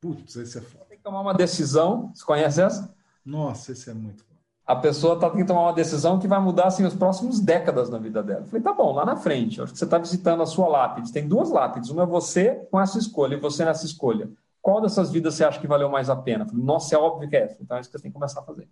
[0.00, 0.86] Putz, esse é foda.
[0.86, 2.10] Tem que tomar uma decisão.
[2.14, 2.98] Você conhece essa?
[3.24, 4.36] Nossa, esse é muito bom.
[4.66, 7.90] A pessoa tá, tem que tomar uma decisão que vai mudar assim, os próximos décadas
[7.90, 8.44] na vida dela.
[8.46, 9.60] Falei, tá bom, lá na frente.
[9.60, 11.12] Acho que você está visitando a sua lápide.
[11.12, 11.90] Tem duas lápides.
[11.90, 14.30] Uma é você com essa escolha e você nessa escolha
[14.62, 16.46] qual dessas vidas você acha que valeu mais a pena?
[16.46, 17.62] Falei, Nossa, é óbvio que é essa.
[17.62, 18.68] Então é isso que você tem que começar a fazer.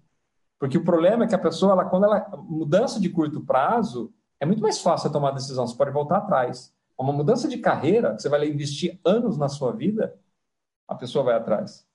[0.59, 2.29] Porque o problema é que a pessoa, ela, quando ela.
[2.39, 5.67] Mudança de curto prazo, é muito mais fácil tomar decisão.
[5.67, 6.73] Você pode voltar atrás.
[6.99, 10.19] Uma mudança de carreira, você vai investir anos na sua vida,
[10.87, 11.87] a pessoa vai atrás.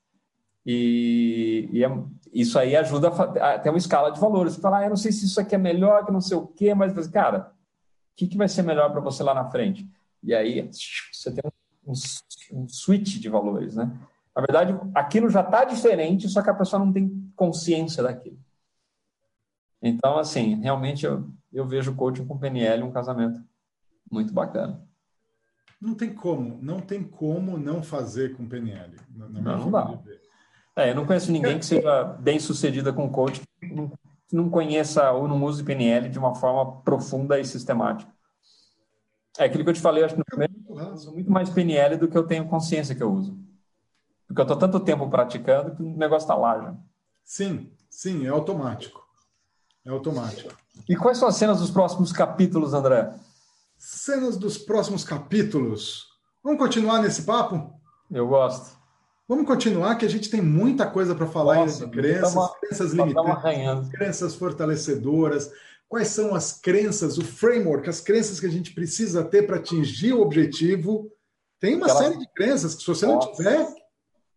[0.66, 1.90] E, e é,
[2.34, 4.54] isso aí ajuda a, a, ter uma escala de valores.
[4.54, 6.48] Você fala, ah, eu não sei se isso aqui é melhor, que não sei o
[6.48, 7.52] quê, mas, cara,
[8.14, 9.88] o que, que vai ser melhor para você lá na frente?
[10.24, 10.70] E aí
[11.12, 11.44] você tem
[11.86, 11.96] um, um
[12.54, 13.92] um switch de valores, né?
[14.36, 18.40] Na verdade, aquilo já está diferente, só que a pessoa não tem consciência daquilo.
[19.82, 23.44] Então, assim, realmente eu, eu vejo o coaching com PNL um casamento
[24.10, 24.82] muito bacana.
[25.80, 28.96] Não tem como, não tem como não fazer com PNL.
[29.10, 30.00] Na, na não, não dá.
[30.76, 35.28] É, eu não conheço ninguém que seja bem sucedida com coaching que não, conheça ou
[35.28, 38.12] não use PNL de uma forma profunda e sistemática.
[39.38, 41.98] É aquilo que eu te falei, acho que no primeiro eu uso muito mais PNL
[41.98, 43.38] do que eu tenho consciência que eu uso.
[44.28, 46.76] Porque eu estou tanto tempo praticando que o negócio está lá já.
[47.24, 49.06] Sim, sim, é automático.
[49.86, 50.56] É automático.
[50.90, 53.14] E quais são as cenas dos próximos capítulos, André?
[53.78, 56.08] Cenas dos próximos capítulos.
[56.44, 57.74] Vamos continuar nesse papo?
[58.10, 58.83] Eu gosto.
[59.28, 62.54] Vamos continuar, que a gente tem muita coisa para falar Nossa, ainda de crenças, uma,
[62.60, 65.50] crenças limitantes, crenças fortalecedoras,
[65.88, 70.14] quais são as crenças, o framework, as crenças que a gente precisa ter para atingir
[70.14, 71.10] o objetivo.
[71.60, 72.04] Tem uma Aquela...
[72.04, 73.28] série de crenças que, se você Nossa.
[73.28, 73.68] não tiver,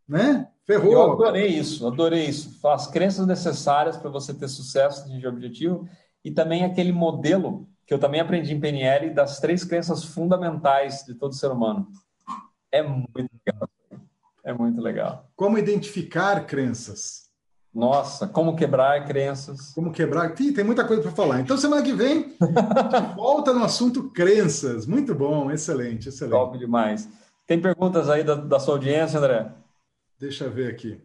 [0.08, 0.48] né?
[0.64, 0.92] Ferrou.
[0.92, 2.66] Eu adorei isso, adorei isso.
[2.66, 5.88] As crenças necessárias para você ter sucesso, atingir o objetivo,
[6.24, 11.14] e também aquele modelo que eu também aprendi em PNL das três crenças fundamentais de
[11.14, 11.88] todo ser humano.
[12.70, 13.68] É muito legal.
[14.46, 15.28] É muito legal.
[15.34, 17.26] Como identificar crenças?
[17.74, 19.72] Nossa, como quebrar crenças.
[19.74, 20.40] Como quebrar.
[20.40, 21.40] Ih, tem muita coisa para falar.
[21.40, 22.36] Então, semana que vem,
[23.16, 24.86] volta no assunto crenças.
[24.86, 26.30] Muito bom, excelente, excelente.
[26.30, 27.08] Top demais.
[27.44, 29.50] Tem perguntas aí da, da sua audiência, André?
[30.16, 31.02] Deixa eu ver aqui.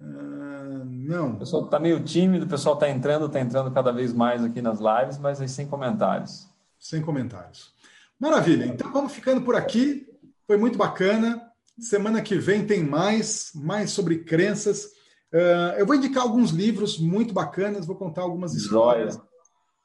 [0.00, 1.32] Uh, não.
[1.32, 4.62] O pessoal está meio tímido, o pessoal está entrando, está entrando cada vez mais aqui
[4.62, 6.48] nas lives, mas aí sem comentários.
[6.78, 7.74] Sem comentários.
[8.18, 8.64] Maravilha.
[8.64, 10.08] Então, vamos ficando por aqui.
[10.46, 11.53] Foi muito bacana.
[11.78, 14.84] Semana que vem tem mais, mais sobre crenças.
[15.32, 19.16] Uh, eu vou indicar alguns livros muito bacanas, vou contar algumas histórias.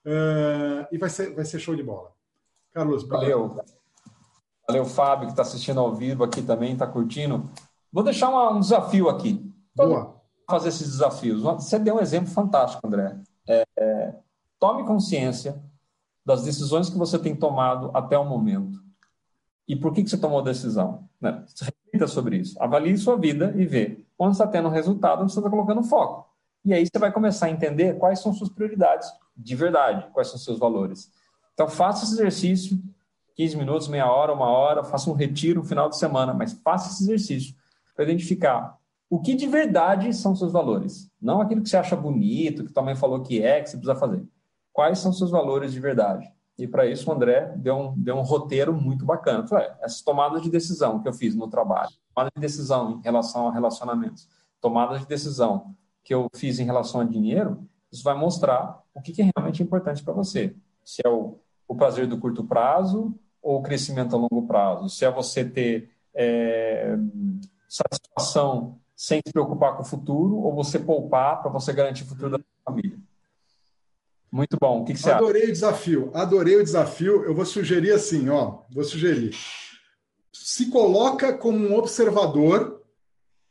[0.06, 2.12] Uh, e vai ser, vai ser show de bola.
[2.72, 3.60] Carlos, valeu.
[4.68, 7.50] Valeu, Fábio, que está assistindo ao vivo aqui também, está curtindo.
[7.92, 9.52] Vou deixar uma, um desafio aqui.
[9.76, 10.22] Boa.
[10.48, 11.42] Fazer esses desafios.
[11.42, 13.20] Você deu um exemplo fantástico, André.
[13.48, 14.16] É, é,
[14.60, 15.60] tome consciência
[16.24, 18.80] das decisões que você tem tomado até o momento.
[19.68, 21.10] E por que, que você tomou a decisão?
[21.20, 21.44] Né?
[21.92, 22.62] Reflita sobre isso.
[22.62, 26.30] Avalie sua vida e vê onde está tendo resultado, onde você está colocando foco.
[26.64, 30.38] E aí você vai começar a entender quais são suas prioridades de verdade, quais são
[30.38, 31.10] seus valores.
[31.54, 32.80] Então, faça esse exercício,
[33.36, 36.90] 15 minutos, meia hora, uma hora, faça um retiro no final de semana, mas faça
[36.92, 37.56] esse exercício
[37.96, 38.78] para identificar
[39.10, 41.10] o que de verdade são seus valores.
[41.20, 44.24] Não aquilo que você acha bonito, que também falou que é, que você precisa fazer.
[44.72, 46.32] Quais são seus valores de verdade?
[46.60, 49.48] E para isso o André deu um, deu um roteiro muito bacana.
[49.48, 53.48] Falei, essas tomadas de decisão que eu fiz no trabalho, tomada de decisão em relação
[53.48, 54.28] a relacionamentos,
[54.60, 59.12] tomada de decisão que eu fiz em relação a dinheiro, isso vai mostrar o que,
[59.12, 60.56] que é realmente importante para você.
[60.84, 64.90] Se é o, o prazer do curto prazo ou o crescimento a longo prazo.
[64.90, 66.98] Se é você ter é,
[67.68, 72.32] satisfação sem se preocupar com o futuro ou você poupar para você garantir o futuro
[72.32, 73.00] da sua família.
[74.32, 74.82] Muito bom.
[74.82, 75.52] O que, que você Adorei acha?
[75.52, 76.12] o desafio.
[76.14, 77.24] Adorei o desafio.
[77.24, 78.60] Eu vou sugerir assim, ó.
[78.72, 79.36] Vou sugerir.
[80.32, 82.84] Se coloca como um observador,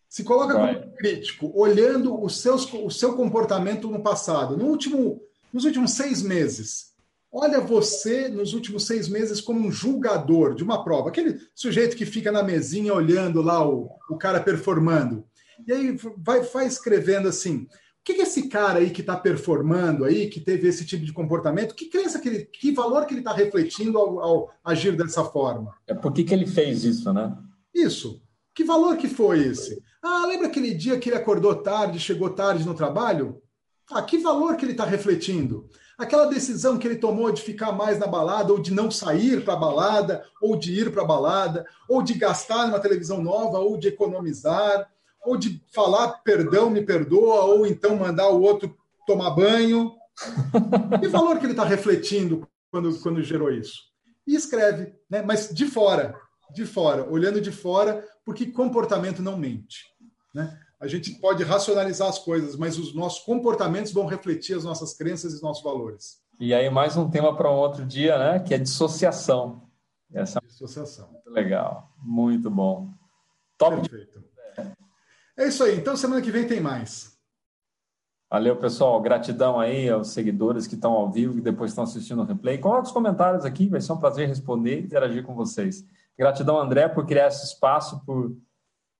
[0.08, 0.74] se coloca Vai.
[0.74, 5.20] como um crítico, olhando os seus, o seu comportamento no passado, no último,
[5.52, 6.88] nos últimos seis meses.
[7.30, 11.10] Olha você nos últimos seis meses como um julgador de uma prova.
[11.10, 15.26] Aquele sujeito que fica na mesinha olhando lá o, o cara performando.
[15.66, 17.66] E aí vai, vai escrevendo assim:
[18.08, 21.74] que, que esse cara aí que está performando aí, que teve esse tipo de comportamento,
[21.74, 25.74] que crença que ele, que valor que ele está refletindo ao, ao, agir dessa forma?
[25.86, 27.36] É por que, que ele fez isso, né?
[27.74, 28.22] Isso.
[28.54, 29.82] Que valor que foi esse?
[30.02, 33.42] Ah, lembra aquele dia que ele acordou tarde, chegou tarde no trabalho?
[33.90, 35.68] Ah, que valor que ele está refletindo?
[35.98, 39.52] Aquela decisão que ele tomou de ficar mais na balada, ou de não sair para
[39.52, 43.76] a balada, ou de ir para a balada, ou de gastar numa televisão nova, ou
[43.76, 44.88] de economizar
[45.28, 48.74] ou de falar perdão, me perdoa, ou então mandar o outro
[49.06, 49.92] tomar banho.
[51.00, 53.82] Que valor que ele está refletindo quando, quando gerou isso?
[54.26, 55.22] E escreve, né?
[55.22, 56.18] mas de fora,
[56.50, 59.84] de fora, olhando de fora, porque comportamento não mente.
[60.34, 60.58] Né?
[60.80, 65.32] A gente pode racionalizar as coisas, mas os nossos comportamentos vão refletir as nossas crenças
[65.32, 66.22] e os nossos valores.
[66.40, 68.38] E aí, mais um tema para um outro dia, né?
[68.38, 69.68] Que é dissociação.
[70.12, 70.40] Essa...
[70.40, 71.10] Dissociação.
[71.12, 72.88] Muito legal, muito bom.
[73.58, 73.76] Top.
[73.76, 74.22] Perfeito.
[74.56, 74.87] É
[75.46, 75.76] isso aí.
[75.76, 77.16] Então, semana que vem tem mais.
[78.30, 79.00] Valeu, pessoal.
[79.00, 82.58] Gratidão aí aos seguidores que estão ao vivo e depois estão assistindo o replay.
[82.58, 85.86] Coloque os comentários aqui, vai ser um prazer responder e interagir com vocês.
[86.18, 88.36] Gratidão, André, por criar esse espaço, por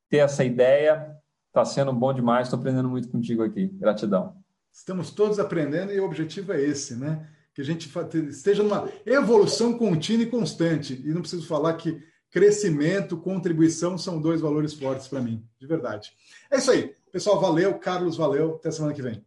[0.09, 1.15] ter essa ideia.
[1.49, 3.67] Está sendo bom demais, estou aprendendo muito contigo aqui.
[3.67, 4.35] Gratidão.
[4.73, 7.29] Estamos todos aprendendo e o objetivo é esse, né?
[7.53, 7.91] Que a gente
[8.31, 11.03] esteja numa evolução contínua e constante.
[11.05, 16.13] E não preciso falar que crescimento, contribuição são dois valores fortes para mim, de verdade.
[16.51, 16.95] É isso aí.
[17.11, 17.79] Pessoal, valeu.
[17.79, 18.57] Carlos, valeu.
[18.57, 19.25] Até semana que vem.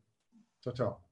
[0.61, 1.11] Tchau, tchau.